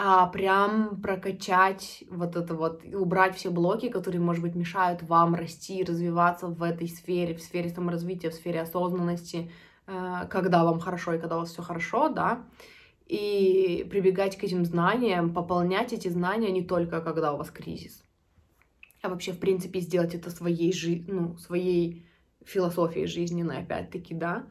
а 0.00 0.28
прям 0.28 1.00
прокачать 1.02 2.04
вот 2.08 2.36
это 2.36 2.54
вот, 2.54 2.84
убрать 2.84 3.36
все 3.36 3.50
блоки, 3.50 3.88
которые, 3.88 4.20
может 4.20 4.42
быть, 4.42 4.54
мешают 4.54 5.02
вам 5.02 5.34
расти, 5.34 5.82
развиваться 5.82 6.46
в 6.46 6.62
этой 6.62 6.88
сфере, 6.88 7.34
в 7.34 7.42
сфере 7.42 7.68
саморазвития, 7.68 8.30
в 8.30 8.34
сфере 8.34 8.60
осознанности, 8.60 9.50
э, 9.88 10.26
когда 10.30 10.62
вам 10.62 10.78
хорошо 10.78 11.14
и 11.14 11.18
когда 11.18 11.36
у 11.36 11.40
вас 11.40 11.50
все 11.50 11.62
хорошо, 11.62 12.10
да, 12.10 12.44
и 13.06 13.84
прибегать 13.90 14.38
к 14.38 14.44
этим 14.44 14.64
знаниям, 14.64 15.34
пополнять 15.34 15.92
эти 15.92 16.06
знания 16.06 16.52
не 16.52 16.62
только 16.62 17.00
когда 17.00 17.32
у 17.32 17.36
вас 17.36 17.50
кризис, 17.50 18.04
а 19.02 19.08
вообще, 19.08 19.32
в 19.32 19.40
принципе, 19.40 19.80
сделать 19.80 20.14
это 20.14 20.30
своей 20.30 20.72
жизнью, 20.72 21.06
ну, 21.08 21.38
своей 21.38 22.06
философией 22.44 23.06
жизненной, 23.06 23.62
опять-таки, 23.62 24.14
да, 24.14 24.46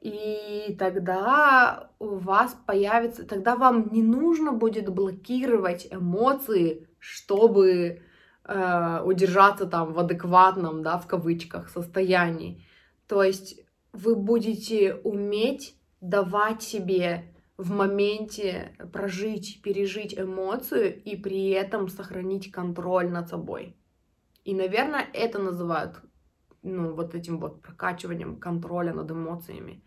и 0.00 0.74
тогда 0.78 1.90
у 1.98 2.16
вас 2.16 2.56
появится, 2.66 3.26
тогда 3.26 3.54
вам 3.54 3.92
не 3.92 4.02
нужно 4.02 4.52
будет 4.52 4.88
блокировать 4.88 5.88
эмоции, 5.90 6.88
чтобы 6.98 8.02
э, 8.44 9.02
удержаться 9.04 9.66
там 9.66 9.92
в 9.92 9.98
адекватном, 9.98 10.82
да, 10.82 10.96
в 10.96 11.06
кавычках, 11.06 11.68
состоянии. 11.68 12.64
То 13.06 13.22
есть 13.22 13.60
вы 13.92 14.16
будете 14.16 14.94
уметь 14.94 15.76
давать 16.00 16.62
себе 16.62 17.34
в 17.58 17.70
моменте 17.72 18.74
прожить, 18.94 19.60
пережить 19.62 20.18
эмоцию 20.18 20.98
и 21.02 21.14
при 21.14 21.50
этом 21.50 21.88
сохранить 21.88 22.50
контроль 22.50 23.10
над 23.10 23.28
собой. 23.28 23.76
И, 24.44 24.54
наверное, 24.54 25.06
это 25.12 25.38
называют 25.38 26.00
ну, 26.62 26.94
вот 26.94 27.14
этим 27.14 27.38
вот 27.38 27.62
прокачиванием 27.62 28.36
контроля 28.36 28.92
над 28.92 29.10
эмоциями. 29.10 29.82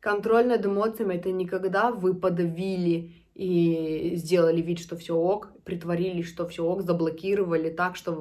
Контроль 0.00 0.46
над 0.46 0.64
эмоциями 0.64 1.14
это 1.14 1.32
не 1.32 1.46
когда 1.46 1.90
вы 1.90 2.14
подавили 2.14 3.12
и 3.34 4.12
сделали 4.16 4.62
вид, 4.62 4.78
что 4.78 4.96
все 4.96 5.14
ок, 5.14 5.52
притворились, 5.64 6.28
что 6.28 6.46
все 6.48 6.64
ок, 6.64 6.82
заблокировали 6.82 7.70
так, 7.70 7.96
что 7.96 8.12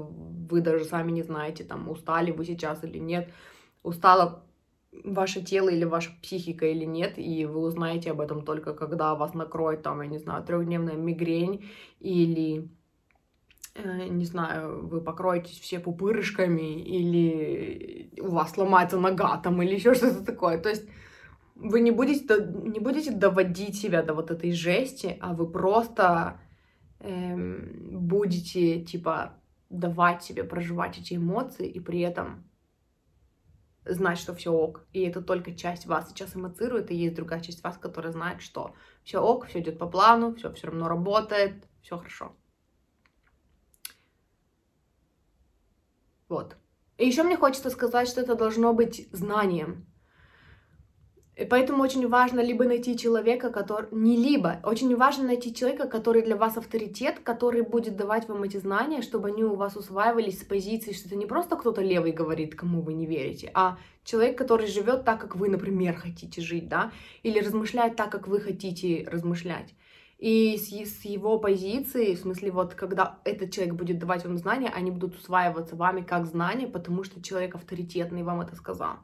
вы 0.49 0.62
даже 0.62 0.86
сами 0.86 1.12
не 1.12 1.23
знаете, 1.23 1.63
там, 1.63 1.89
устали 1.89 2.31
вы 2.31 2.45
сейчас 2.45 2.84
или 2.84 2.97
нет, 2.97 3.29
устало 3.84 4.43
ваше 5.03 5.41
тело 5.41 5.69
или 5.69 5.84
ваша 5.84 6.12
психика 6.21 6.65
или 6.65 6.86
нет, 6.86 7.17
и 7.17 7.45
вы 7.45 7.60
узнаете 7.62 8.12
об 8.12 8.21
этом 8.21 8.43
только 8.43 8.73
когда 8.73 9.15
вас 9.15 9.34
накроет, 9.34 9.84
там, 9.84 10.01
я 10.01 10.08
не 10.08 10.17
знаю, 10.17 10.43
трехдневная 10.43 10.95
мигрень 10.95 11.65
или 11.99 12.69
не 13.83 14.25
знаю, 14.25 14.88
вы 14.88 15.01
покроетесь 15.01 15.59
все 15.59 15.79
пупырышками, 15.79 16.81
или 16.81 18.09
у 18.21 18.31
вас 18.31 18.51
сломается 18.51 18.99
нога 18.99 19.38
там, 19.38 19.61
или 19.61 19.75
еще 19.75 19.93
что-то 19.93 20.23
такое. 20.25 20.57
То 20.57 20.69
есть 20.69 20.88
вы 21.55 21.81
не 21.81 21.91
будете, 21.91 22.51
не 22.63 22.79
будете 22.79 23.11
доводить 23.11 23.77
себя 23.77 24.01
до 24.01 24.13
вот 24.13 24.31
этой 24.31 24.51
жести, 24.51 25.17
а 25.19 25.33
вы 25.33 25.49
просто 25.49 26.39
эм, 26.99 28.07
будете, 28.07 28.81
типа, 28.81 29.33
давать 29.69 30.23
себе 30.23 30.43
проживать 30.43 30.97
эти 30.97 31.15
эмоции 31.15 31.67
и 31.67 31.79
при 31.79 31.99
этом 31.99 32.45
знать, 33.85 34.17
что 34.17 34.33
все 34.33 34.51
ок. 34.51 34.85
И 34.93 35.01
это 35.01 35.21
только 35.21 35.53
часть 35.53 35.85
вас 35.85 36.09
сейчас 36.09 36.35
эмоцирует, 36.35 36.91
и 36.91 36.95
есть 36.95 37.15
другая 37.15 37.41
часть 37.41 37.63
вас, 37.63 37.77
которая 37.77 38.11
знает, 38.11 38.41
что 38.41 38.73
все 39.03 39.19
ок, 39.19 39.47
все 39.47 39.59
идет 39.59 39.77
по 39.77 39.88
плану, 39.88 40.33
все 40.35 40.51
все 40.53 40.67
равно 40.67 40.88
работает, 40.88 41.67
все 41.81 41.97
хорошо. 41.97 42.35
Вот. 46.29 46.55
И 46.97 47.05
еще 47.05 47.23
мне 47.23 47.38
хочется 47.38 47.69
сказать, 47.69 48.07
что 48.07 48.21
это 48.21 48.35
должно 48.35 48.73
быть 48.73 49.07
знанием. 49.11 49.85
И 51.35 51.43
поэтому 51.43 51.83
очень 51.83 52.07
важно 52.07 52.39
либо 52.39 52.63
найти 52.63 52.97
человека, 52.97 53.49
который... 53.49 53.89
Не 53.91 54.15
либо. 54.15 54.61
Очень 54.63 54.95
важно 54.95 55.25
найти 55.25 55.53
человека, 55.53 55.85
который 55.85 56.21
для 56.21 56.38
вас 56.38 56.55
авторитет, 56.55 57.19
который 57.19 57.61
будет 57.61 57.97
давать 57.97 58.29
вам 58.29 58.43
эти 58.43 58.55
знания, 58.55 59.01
чтобы 59.01 59.27
они 59.27 59.43
у 59.43 59.55
вас 59.55 59.75
усваивались 59.75 60.39
с 60.39 60.45
позиции, 60.45 60.93
что 60.93 61.07
это 61.07 61.17
не 61.17 61.25
просто 61.25 61.57
кто-то 61.57 61.81
левый 61.81 62.13
говорит, 62.13 62.55
кому 62.55 62.81
вы 62.81 62.93
не 62.93 63.05
верите, 63.05 63.51
а 63.53 63.78
человек, 64.05 64.38
который 64.38 64.67
живет 64.67 65.03
так, 65.03 65.19
как 65.19 65.36
вы, 65.36 65.49
например, 65.49 65.95
хотите 65.95 66.41
жить, 66.41 66.69
да, 66.69 66.93
или 67.21 67.39
размышляет 67.39 67.97
так, 67.97 68.11
как 68.11 68.30
вы 68.30 68.39
хотите 68.39 69.05
размышлять. 69.11 69.73
И 70.18 70.57
с, 70.57 70.70
с 70.72 71.05
его 71.05 71.39
позиции, 71.39 72.16
в 72.16 72.20
смысле, 72.20 72.51
вот 72.51 72.74
когда 72.74 73.20
этот 73.26 73.51
человек 73.51 73.76
будет 73.76 73.99
давать 73.99 74.26
вам 74.26 74.38
знания, 74.38 74.70
они 74.70 74.91
будут 74.91 75.16
усваиваться 75.16 75.76
вами 75.76 76.01
как 76.01 76.26
знания, 76.26 76.68
потому 76.68 77.03
что 77.03 77.22
человек 77.22 77.55
авторитетный 77.55 78.24
вам 78.24 78.41
это 78.41 78.55
сказал. 78.55 78.95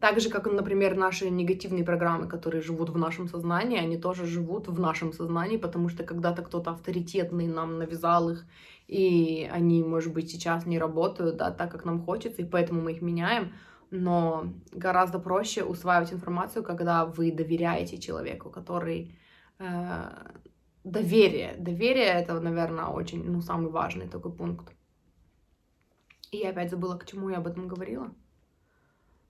Так 0.00 0.20
же, 0.20 0.28
как, 0.28 0.46
например, 0.46 0.96
наши 0.96 1.30
негативные 1.30 1.84
программы, 1.84 2.28
которые 2.28 2.60
живут 2.62 2.90
в 2.90 2.98
нашем 2.98 3.28
сознании, 3.28 3.78
они 3.78 3.96
тоже 3.96 4.26
живут 4.26 4.68
в 4.68 4.78
нашем 4.78 5.12
сознании, 5.12 5.56
потому 5.56 5.88
что 5.88 6.04
когда-то 6.04 6.42
кто-то 6.42 6.72
авторитетный 6.72 7.46
нам 7.46 7.78
навязал 7.78 8.28
их, 8.30 8.44
и 8.86 9.48
они, 9.50 9.82
может 9.82 10.12
быть, 10.12 10.30
сейчас 10.30 10.66
не 10.66 10.78
работают, 10.78 11.36
да, 11.36 11.50
так, 11.50 11.70
как 11.72 11.84
нам 11.84 12.02
хочется, 12.02 12.42
и 12.42 12.44
поэтому 12.44 12.82
мы 12.82 12.92
их 12.92 13.02
меняем. 13.02 13.52
но 13.90 14.46
гораздо 14.72 15.18
проще 15.18 15.62
усваивать 15.64 16.12
информацию, 16.12 16.64
когда 16.64 17.06
вы 17.06 17.30
доверяете 17.32 17.98
человеку, 17.98 18.50
который 18.50 19.16
доверие. 20.84 21.56
Доверие 21.58 22.06
это, 22.06 22.40
наверное, 22.40 22.86
очень, 22.86 23.24
ну, 23.24 23.40
самый 23.40 23.70
важный 23.70 24.08
такой 24.08 24.32
пункт. 24.32 24.72
И 26.30 26.38
я 26.38 26.50
опять 26.50 26.70
забыла, 26.70 26.96
к 26.96 27.06
чему 27.06 27.28
я 27.30 27.38
об 27.38 27.46
этом 27.46 27.68
говорила. 27.68 28.12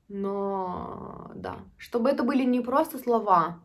Но 0.09 1.31
да, 1.35 1.59
чтобы 1.79 2.11
это 2.11 2.23
были 2.23 2.45
не 2.45 2.61
просто 2.61 2.99
слова, 2.99 3.61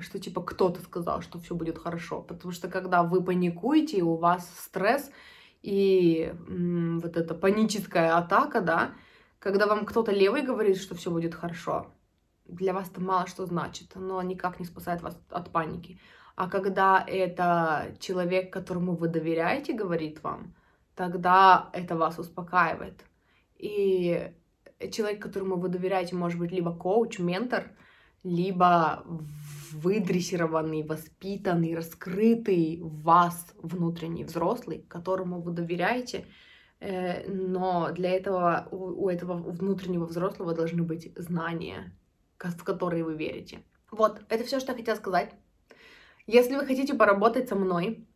что 0.00 0.18
типа 0.18 0.42
кто-то 0.42 0.80
сказал, 0.80 1.20
что 1.20 1.38
все 1.40 1.54
будет 1.54 1.78
хорошо, 1.78 2.22
потому 2.22 2.52
что 2.52 2.68
когда 2.68 3.02
вы 3.02 3.22
паникуете, 3.22 4.02
у 4.02 4.16
вас 4.16 4.48
стресс 4.58 5.10
и 5.62 6.32
м, 6.48 7.00
вот 7.00 7.16
эта 7.16 7.34
паническая 7.34 8.16
атака, 8.16 8.60
да, 8.60 8.94
когда 9.38 9.66
вам 9.66 9.84
кто-то 9.84 10.12
левый 10.12 10.42
говорит, 10.42 10.76
что 10.78 10.94
все 10.94 11.10
будет 11.10 11.34
хорошо, 11.34 11.92
для 12.46 12.72
вас 12.72 12.90
это 12.90 13.00
мало 13.00 13.26
что 13.26 13.46
значит, 13.46 13.92
но 13.94 14.22
никак 14.22 14.60
не 14.60 14.66
спасает 14.66 15.02
вас 15.02 15.18
от 15.30 15.50
паники. 15.50 15.98
А 16.36 16.50
когда 16.50 17.04
это 17.06 17.94
человек, 18.00 18.52
которому 18.52 18.96
вы 18.96 19.08
доверяете, 19.08 19.72
говорит 19.72 20.22
вам, 20.22 20.54
тогда 20.94 21.70
это 21.72 21.96
вас 21.96 22.18
успокаивает. 22.18 23.04
И 23.56 24.32
человек, 24.90 25.22
которому 25.22 25.56
вы 25.56 25.68
доверяете, 25.68 26.16
может 26.16 26.38
быть 26.38 26.52
либо 26.52 26.74
коуч, 26.74 27.18
ментор, 27.18 27.70
либо 28.24 29.04
выдрессированный, 29.72 30.82
воспитанный, 30.82 31.76
раскрытый 31.76 32.80
вас 32.82 33.54
внутренний 33.58 34.24
взрослый, 34.24 34.84
которому 34.88 35.40
вы 35.40 35.52
доверяете, 35.52 36.24
э, 36.80 37.28
но 37.28 37.90
для 37.92 38.10
этого 38.10 38.68
у 38.70 39.08
этого 39.08 39.34
внутреннего 39.34 40.06
взрослого 40.06 40.54
должны 40.54 40.82
быть 40.82 41.12
знания, 41.16 41.92
в 42.38 42.64
которые 42.64 43.04
вы 43.04 43.14
верите. 43.14 43.62
Вот, 43.90 44.20
это 44.28 44.44
все, 44.44 44.60
что 44.60 44.72
я 44.72 44.78
хотела 44.78 44.96
сказать. 44.96 45.32
Если 46.26 46.56
вы 46.56 46.66
хотите 46.66 46.94
поработать 46.94 47.48
со 47.48 47.54
мной, 47.54 48.06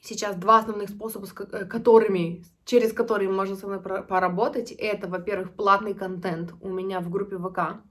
сейчас 0.00 0.36
два 0.36 0.58
основных 0.58 0.90
способа, 0.90 1.26
э, 1.52 1.64
которыми, 1.64 2.44
через 2.64 2.92
которые 2.92 3.30
можно 3.30 3.56
со 3.56 3.66
мной 3.66 3.80
поработать. 3.80 4.72
Это, 4.72 5.08
во-первых, 5.08 5.54
платный 5.54 5.94
контент 5.94 6.54
у 6.60 6.70
меня 6.70 7.00
в 7.00 7.10
группе 7.10 7.38
ВК. 7.38 7.82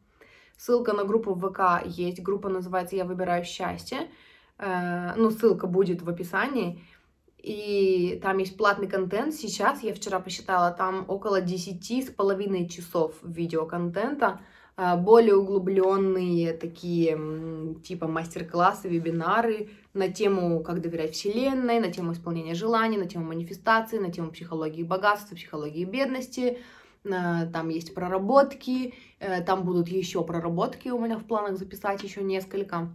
Ссылка 0.58 0.94
на 0.94 1.04
группу 1.04 1.36
ВК 1.36 1.86
есть. 1.86 2.22
Группа 2.22 2.50
называется 2.50 2.96
«Я 2.96 3.06
выбираю 3.06 3.44
счастье». 3.46 4.10
Э, 4.58 5.14
ну, 5.16 5.30
ссылка 5.30 5.68
будет 5.68 6.02
в 6.02 6.10
описании. 6.10 6.82
И 7.38 8.20
там 8.24 8.40
есть 8.40 8.58
платный 8.58 8.88
контент. 8.88 9.34
Сейчас, 9.34 9.84
я 9.84 9.94
вчера 9.94 10.20
посчитала, 10.20 10.72
там 10.72 11.06
около 11.08 11.42
10 11.42 12.08
с 12.08 12.10
половиной 12.10 12.68
часов 12.68 13.14
видеоконтента. 13.22 14.40
Э, 14.40 14.44
более 14.78 15.36
углубленные 15.36 16.54
такие 16.54 17.76
типа 17.84 18.08
мастер-классы, 18.08 18.90
вебинары 18.90 19.70
на 19.94 20.10
тему 20.10 20.62
«Как 20.64 20.82
доверять 20.82 21.14
Вселенной», 21.14 21.80
на 21.80 21.92
тему 21.92 22.12
исполнения 22.12 22.56
желаний, 22.56 22.98
на 22.98 23.08
тему 23.08 23.26
манифестации, 23.26 24.00
на 24.00 24.12
тему 24.12 24.32
психологии 24.32 24.84
богатства, 24.84 25.36
психологии 25.36 25.86
бедности, 25.86 26.58
Э, 27.06 27.48
там 27.52 27.70
есть 27.70 27.94
проработки, 27.94 28.94
э, 29.20 29.42
там 29.42 29.64
будут 29.64 29.88
еще 29.88 30.24
проработки 30.24 30.90
у 30.90 31.00
меня 31.00 31.18
в 31.18 31.26
планах 31.26 31.58
записать 31.58 32.04
еще 32.04 32.24
несколько. 32.24 32.90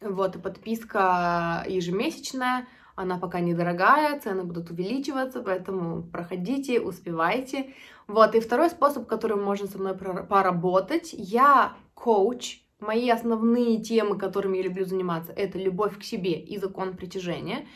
Вот, 0.00 0.40
подписка 0.42 1.64
ежемесячная, 1.66 2.66
она 2.96 3.18
пока 3.18 3.40
недорогая, 3.40 4.20
цены 4.20 4.44
будут 4.44 4.70
увеличиваться, 4.70 5.42
поэтому 5.42 6.02
проходите, 6.02 6.80
успевайте. 6.80 7.74
Вот, 8.06 8.34
и 8.34 8.40
второй 8.40 8.70
способ, 8.70 9.06
которым 9.06 9.42
можно 9.42 9.66
со 9.66 9.78
мной 9.78 9.94
поработать, 9.94 11.10
я 11.12 11.72
коуч, 11.94 12.60
мои 12.80 13.08
основные 13.10 13.80
темы, 13.80 14.18
которыми 14.18 14.58
я 14.58 14.64
люблю 14.64 14.84
заниматься, 14.84 15.32
это 15.32 15.58
любовь 15.58 15.98
к 15.98 16.02
себе 16.02 16.32
и 16.32 16.58
закон 16.58 16.96
притяжения. 16.96 17.66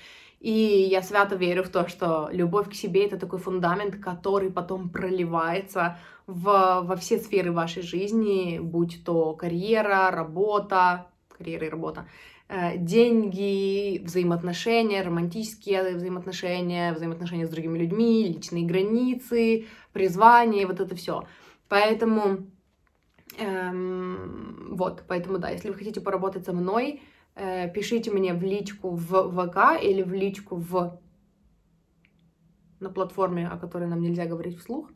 И 0.40 0.52
я 0.52 1.02
свято 1.02 1.34
верю 1.34 1.64
в 1.64 1.68
то, 1.68 1.88
что 1.88 2.28
любовь 2.30 2.70
к 2.70 2.74
себе 2.74 3.06
это 3.06 3.18
такой 3.18 3.40
фундамент, 3.40 3.96
который 3.96 4.52
потом 4.52 4.88
проливается 4.88 5.98
в, 6.28 6.82
во 6.82 6.96
все 6.96 7.18
сферы 7.18 7.50
вашей 7.50 7.82
жизни, 7.82 8.60
будь 8.60 9.02
то 9.04 9.34
карьера, 9.34 10.10
работа, 10.12 11.08
карьера 11.36 11.66
и 11.66 11.70
работа, 11.70 12.06
деньги, 12.76 14.02
взаимоотношения, 14.04 15.02
романтические 15.02 15.96
взаимоотношения, 15.96 16.92
взаимоотношения 16.94 17.46
с 17.46 17.50
другими 17.50 17.78
людьми, 17.78 18.26
личные 18.26 18.64
границы, 18.64 19.66
призвание, 19.92 20.66
вот 20.66 20.80
это 20.80 20.94
все. 20.94 21.24
Поэтому, 21.68 22.46
эм, 23.38 24.68
вот, 24.70 25.04
поэтому 25.06 25.38
да, 25.38 25.50
если 25.50 25.68
вы 25.68 25.74
хотите 25.74 26.00
поработать 26.00 26.46
со 26.46 26.52
мной, 26.52 27.02
Э, 27.40 27.70
пишите 27.72 28.10
мне 28.10 28.34
в 28.34 28.42
личку 28.42 28.90
в 28.90 29.30
ВК 29.30 29.80
или 29.80 30.02
в 30.02 30.12
личку 30.12 30.56
в 30.56 31.00
на 32.80 32.90
платформе, 32.90 33.48
о 33.48 33.56
которой 33.56 33.86
нам 33.86 34.00
нельзя 34.00 34.24
говорить 34.26 34.58
вслух. 34.58 34.90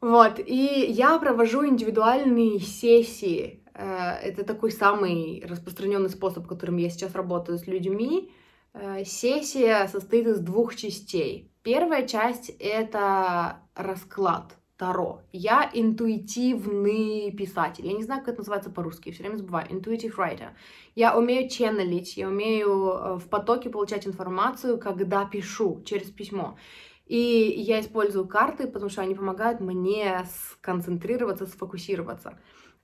Вот, 0.00 0.38
и 0.38 0.86
я 0.88 1.18
провожу 1.18 1.66
индивидуальные 1.66 2.60
сессии. 2.60 3.61
Э, 3.74 4.18
это 4.22 4.44
такой 4.44 4.70
самый 4.70 5.44
распространенный 5.46 6.10
способ, 6.10 6.46
которым 6.46 6.76
я 6.76 6.90
сейчас 6.90 7.14
работаю 7.14 7.58
с 7.58 7.66
людьми. 7.66 8.32
Э, 8.74 9.04
сессия 9.04 9.88
состоит 9.88 10.26
из 10.26 10.40
двух 10.40 10.76
частей. 10.76 11.50
Первая 11.62 12.06
часть— 12.06 12.50
это 12.58 13.60
расклад. 13.74 14.56
Таро. 14.82 15.22
Я 15.30 15.70
интуитивный 15.72 17.30
писатель. 17.30 17.86
Я 17.86 17.92
не 17.92 18.02
знаю, 18.02 18.20
как 18.22 18.30
это 18.30 18.38
называется 18.38 18.68
по-русски, 18.68 19.12
все 19.12 19.22
время 19.22 19.36
забываю. 19.36 19.68
Intuitive 19.68 20.16
writer. 20.16 20.48
Я 20.96 21.16
умею 21.16 21.48
ченнелить, 21.48 22.16
я 22.16 22.26
умею 22.26 22.68
э, 22.70 23.14
в 23.18 23.28
потоке 23.28 23.70
получать 23.70 24.08
информацию, 24.08 24.78
когда 24.78 25.24
пишу 25.24 25.82
через 25.84 26.10
письмо. 26.10 26.58
И 27.06 27.16
я 27.16 27.78
использую 27.78 28.26
карты, 28.26 28.66
потому 28.66 28.90
что 28.90 29.02
они 29.02 29.14
помогают 29.14 29.60
мне 29.60 30.26
сконцентрироваться, 30.56 31.46
сфокусироваться. 31.46 32.40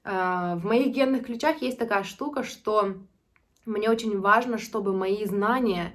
Э, 0.09 0.57
в 0.57 0.65
моих 0.65 0.95
генных 0.95 1.27
ключах 1.27 1.61
есть 1.61 1.79
такая 1.79 2.03
штука, 2.03 2.43
что 2.43 2.95
мне 3.67 3.91
очень 3.91 4.19
важно, 4.19 4.57
чтобы 4.57 4.95
мои 4.95 5.27
знания 5.27 5.95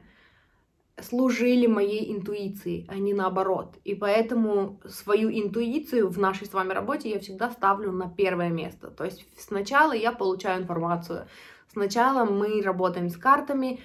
служили 1.01 1.65
моей 1.65 2.13
интуиции, 2.15 2.85
а 2.87 2.95
не 2.95 3.13
наоборот. 3.15 3.75
И 3.83 3.95
поэтому 3.95 4.79
свою 4.85 5.31
интуицию 5.31 6.09
в 6.09 6.19
нашей 6.19 6.45
с 6.45 6.53
вами 6.53 6.73
работе 6.73 7.09
я 7.09 7.19
всегда 7.19 7.49
ставлю 7.49 7.91
на 7.91 8.07
первое 8.07 8.49
место. 8.49 8.91
То 8.91 9.03
есть 9.03 9.25
сначала 9.35 9.93
я 9.93 10.11
получаю 10.11 10.61
информацию. 10.61 11.25
Сначала 11.71 12.25
мы 12.25 12.61
работаем 12.61 13.09
с 13.09 13.17
картами, 13.17 13.79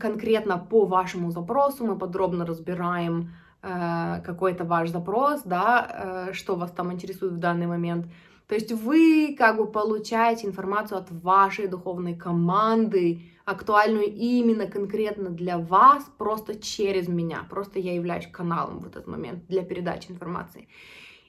конкретно 0.00 0.56
по 0.56 0.86
вашему 0.86 1.30
запросу, 1.30 1.84
мы 1.84 1.98
подробно 1.98 2.46
разбираем 2.46 3.34
э, 3.60 4.22
какой-то 4.24 4.64
ваш 4.64 4.88
запрос, 4.88 5.42
да, 5.44 6.28
э, 6.28 6.32
что 6.32 6.56
вас 6.56 6.70
там 6.70 6.90
интересует 6.90 7.32
в 7.34 7.38
данный 7.38 7.66
момент. 7.66 8.06
То 8.46 8.54
есть 8.54 8.72
вы 8.72 9.34
как 9.38 9.56
бы 9.56 9.66
получаете 9.66 10.46
информацию 10.46 10.98
от 10.98 11.10
вашей 11.10 11.66
духовной 11.66 12.14
команды, 12.14 13.22
актуальную 13.44 14.06
именно 14.06 14.66
конкретно 14.66 15.30
для 15.30 15.58
вас, 15.58 16.04
просто 16.18 16.54
через 16.54 17.08
меня. 17.08 17.46
Просто 17.48 17.78
я 17.78 17.94
являюсь 17.94 18.26
каналом 18.26 18.80
в 18.80 18.86
этот 18.86 19.06
момент 19.06 19.46
для 19.46 19.62
передачи 19.62 20.10
информации. 20.10 20.68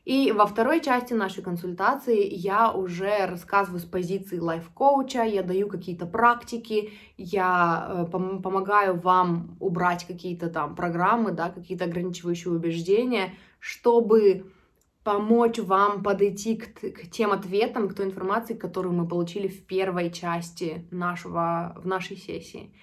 И 0.06 0.32
во 0.32 0.46
второй 0.46 0.82
части 0.82 1.14
нашей 1.14 1.42
консультации 1.42 2.28
я 2.32 2.72
уже 2.72 3.26
рассказываю 3.26 3.80
с 3.80 3.86
позиции 3.86 4.38
лайф-коуча, 4.38 5.24
я 5.24 5.42
даю 5.42 5.68
какие-то 5.68 6.06
практики, 6.06 6.92
я 7.18 7.88
э, 7.90 8.12
пом- 8.12 8.40
помогаю 8.40 9.00
вам 9.00 9.58
убрать 9.60 10.06
какие-то 10.06 10.50
там 10.50 10.76
программы, 10.76 11.32
да, 11.32 11.50
какие-то 11.50 11.86
ограничивающие 11.86 12.54
убеждения, 12.54 13.34
чтобы 13.60 14.46
помочь 15.06 15.60
вам 15.60 16.02
подойти 16.04 16.58
к, 16.58 16.82
к 16.82 17.10
тем 17.12 17.32
ответам, 17.32 17.88
к 17.88 17.94
той 17.94 18.08
информации, 18.08 18.56
которую 18.56 18.96
мы 18.96 19.08
получили 19.08 19.48
в 19.48 19.66
первой 19.66 20.12
части 20.12 20.86
нашего, 20.92 21.74
в 21.78 21.88
нашей 21.88 22.18
сессии. 22.18 22.74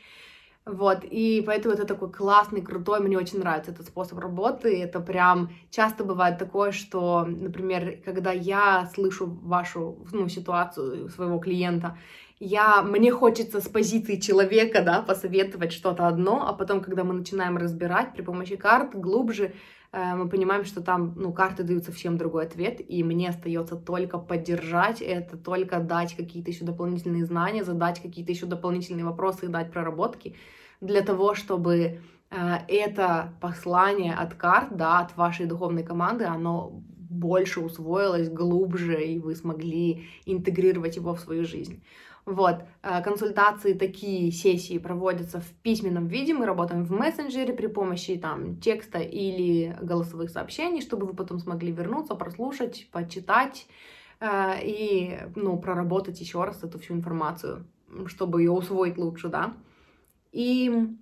Вот, 0.65 1.01
и 1.03 1.43
поэтому 1.45 1.75
это 1.75 1.85
такой 1.85 2.13
классный, 2.13 2.63
крутой, 2.63 3.01
мне 3.01 3.19
очень 3.19 3.41
нравится 3.41 3.73
этот 3.73 3.89
способ 3.89 4.21
работы. 4.21 4.81
Это 4.81 5.01
прям 5.01 5.51
часто 5.71 6.05
бывает 6.05 6.39
такое, 6.39 6.71
что, 6.71 7.25
например, 7.25 7.99
когда 8.05 8.31
я 8.31 8.89
слышу 8.95 9.27
вашу 9.27 10.07
ну, 10.13 10.29
ситуацию 10.29 11.09
своего 11.09 11.41
клиента, 11.41 11.99
я, 12.45 12.83
мне 12.83 13.11
хочется 13.11 13.61
с 13.61 13.69
позиции 13.69 14.17
человека, 14.17 14.83
да, 14.83 15.03
посоветовать 15.03 15.73
что-то 15.73 16.09
одно, 16.09 16.47
а 16.49 16.53
потом, 16.53 16.81
когда 16.81 17.05
мы 17.05 17.15
начинаем 17.15 17.57
разбирать 17.57 18.15
при 18.15 18.23
помощи 18.23 18.57
карт 18.57 18.95
глубже, 18.95 19.53
Э, 19.93 20.15
мы 20.15 20.29
понимаем, 20.29 20.65
что 20.65 20.81
там, 20.81 21.13
ну, 21.17 21.33
карты 21.33 21.63
дают 21.63 21.85
совсем 21.85 22.17
другой 22.17 22.47
ответ, 22.47 22.81
и 22.87 23.05
мне 23.05 23.29
остается 23.29 23.77
только 23.77 24.19
поддержать 24.19 25.03
это, 25.03 25.37
только 25.37 25.81
дать 25.81 26.17
какие-то 26.17 26.51
еще 26.51 26.65
дополнительные 26.65 27.27
знания, 27.27 27.65
задать 27.65 28.01
какие-то 28.01 28.33
еще 28.33 28.47
дополнительные 28.47 29.05
вопросы 29.05 29.47
и 29.47 29.49
дать 29.49 29.71
проработки 29.71 30.35
для 30.81 31.03
того, 31.03 31.35
чтобы 31.35 31.77
э, 32.31 32.59
это 32.69 33.35
послание 33.41 34.15
от 34.15 34.35
карт, 34.35 34.77
да, 34.77 35.01
от 35.01 35.17
вашей 35.17 35.47
духовной 35.47 35.85
команды, 35.85 36.25
оно 36.25 36.71
больше 37.11 37.61
усвоилось, 37.61 38.31
глубже, 38.31 39.05
и 39.05 39.19
вы 39.19 39.35
смогли 39.37 40.09
интегрировать 40.25 40.97
его 40.97 41.15
в 41.15 41.21
свою 41.21 41.45
жизнь. 41.45 41.83
Вот, 42.25 42.63
э, 42.83 43.03
консультации, 43.03 43.73
такие 43.73 44.31
сессии 44.31 44.79
проводятся 44.79 45.41
в 45.41 45.49
письменном 45.63 46.07
виде, 46.07 46.35
мы 46.35 46.47
работаем 46.47 46.85
в 46.85 46.93
мессенджере 46.93 47.53
при 47.53 47.67
помощи 47.67 48.17
там 48.17 48.61
текста 48.61 48.99
или 49.01 49.77
голосовых 49.83 50.31
сообщений, 50.31 50.83
чтобы 50.83 51.07
вы 51.07 51.15
потом 51.15 51.41
смогли 51.41 51.73
вернуться, 51.73 52.15
прослушать, 52.15 52.89
почитать 52.93 53.67
э, 54.21 54.55
и, 54.63 55.19
ну, 55.35 55.59
проработать 55.59 56.21
еще 56.21 56.45
раз 56.45 56.63
эту 56.63 56.79
всю 56.79 56.95
информацию, 56.95 57.67
чтобы 58.07 58.43
ее 58.43 58.53
усвоить 58.53 58.99
лучше, 58.99 59.29
да. 59.29 59.55
И 60.31 60.97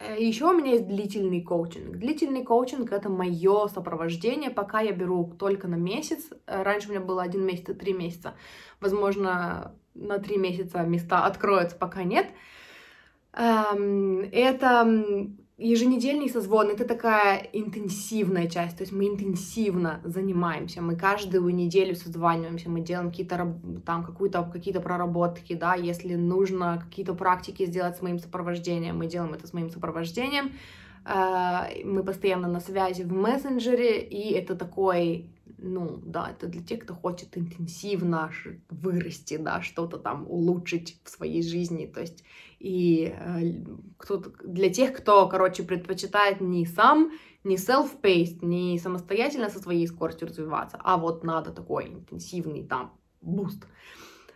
Еще 0.00 0.46
у 0.46 0.54
меня 0.54 0.72
есть 0.72 0.86
длительный 0.88 1.42
коучинг. 1.42 1.96
Длительный 1.98 2.42
коучинг 2.42 2.90
это 2.90 3.10
мое 3.10 3.68
сопровождение, 3.68 4.50
пока 4.50 4.80
я 4.80 4.92
беру 4.92 5.34
только 5.38 5.68
на 5.68 5.74
месяц. 5.74 6.30
Э, 6.46 6.62
раньше 6.62 6.88
у 6.88 6.92
меня 6.92 7.00
было 7.00 7.22
один 7.22 7.44
месяц 7.44 7.66
три 7.76 7.92
месяца. 7.92 8.34
Возможно, 8.80 9.74
на 9.94 10.18
три 10.18 10.38
месяца 10.38 10.82
места 10.84 11.26
откроются, 11.26 11.76
пока 11.76 12.02
нет. 12.02 12.28
Эм, 13.34 14.20
это 14.32 15.04
еженедельный 15.60 16.28
созвон— 16.28 16.70
это 16.70 16.84
такая 16.84 17.38
интенсивная 17.52 18.48
часть, 18.48 18.78
то 18.78 18.82
есть 18.82 18.92
мы 18.92 19.06
интенсивно 19.06 20.00
занимаемся, 20.04 20.80
мы 20.80 20.96
каждую 20.96 21.54
неделю 21.54 21.94
созваниваемся, 21.94 22.70
мы 22.70 22.80
делаем 22.80 23.10
какие-то 23.10 23.54
там 23.84 24.04
какую-то 24.04 24.42
какие-то 24.50 24.80
проработки, 24.80 25.54
да, 25.54 25.74
если 25.74 26.14
нужно 26.14 26.82
какие-то 26.88 27.14
практики 27.14 27.66
сделать 27.66 27.96
с 27.96 28.02
моим 28.02 28.18
сопровождением, 28.18 28.96
мы 28.96 29.06
делаем 29.06 29.34
это 29.34 29.46
с 29.46 29.52
моим 29.52 29.70
сопровождением, 29.70 30.52
э, 31.04 31.84
мы 31.84 32.02
постоянно 32.02 32.48
на 32.48 32.60
связи 32.60 33.02
в 33.02 33.12
мессенджере, 33.12 34.00
и 34.00 34.32
это 34.32 34.56
такой 34.56 35.30
ну, 35.58 36.00
да, 36.04 36.30
это 36.30 36.46
для 36.46 36.62
тех, 36.62 36.80
кто 36.80 36.94
хочет 36.94 37.36
интенсивно 37.36 38.30
вырасти, 38.68 39.36
да, 39.36 39.62
что-то 39.62 39.98
там 39.98 40.26
улучшить 40.28 41.00
в 41.04 41.10
своей 41.10 41.42
жизни, 41.42 41.86
то 41.86 42.00
есть 42.00 42.24
и 42.58 43.14
э, 43.16 43.64
кто 43.96 44.22
для 44.44 44.70
тех, 44.70 44.92
кто, 44.92 45.28
короче, 45.28 45.62
предпочитает 45.62 46.40
не 46.40 46.66
сам, 46.66 47.12
не 47.44 47.56
self-paced, 47.56 48.44
не 48.44 48.78
самостоятельно 48.78 49.48
со 49.48 49.58
своей 49.58 49.86
скоростью 49.86 50.28
развиваться, 50.28 50.78
а 50.82 50.96
вот 50.96 51.24
надо 51.24 51.52
такой 51.52 51.88
интенсивный 51.88 52.64
там 52.64 52.92
буст. 53.20 53.66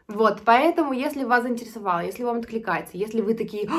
Вот, 0.06 0.42
поэтому, 0.44 0.92
если 0.92 1.24
вас 1.24 1.44
заинтересовало, 1.44 2.00
если 2.00 2.24
вам 2.24 2.38
откликается, 2.38 2.96
если 2.98 3.22
вы 3.22 3.34
такие 3.34 3.70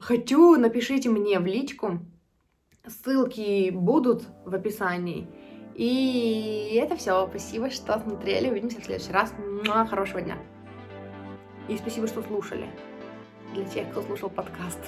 «хочу», 0.00 0.56
напишите 0.56 1.08
мне 1.08 1.38
в 1.38 1.46
личку, 1.46 2.00
ссылки 2.86 3.70
будут 3.70 4.24
в 4.44 4.54
описании. 4.54 5.28
И 5.78 6.76
это 6.82 6.96
все. 6.96 7.28
Спасибо, 7.28 7.70
что 7.70 8.00
смотрели. 8.00 8.50
Увидимся 8.50 8.80
в 8.80 8.84
следующий 8.84 9.12
раз. 9.12 9.32
Хорошего 9.88 10.20
дня. 10.20 10.36
И 11.68 11.78
спасибо, 11.78 12.08
что 12.08 12.20
слушали. 12.22 12.66
Для 13.54 13.64
тех, 13.64 13.88
кто 13.90 14.02
слушал 14.02 14.28
подкаст. 14.28 14.80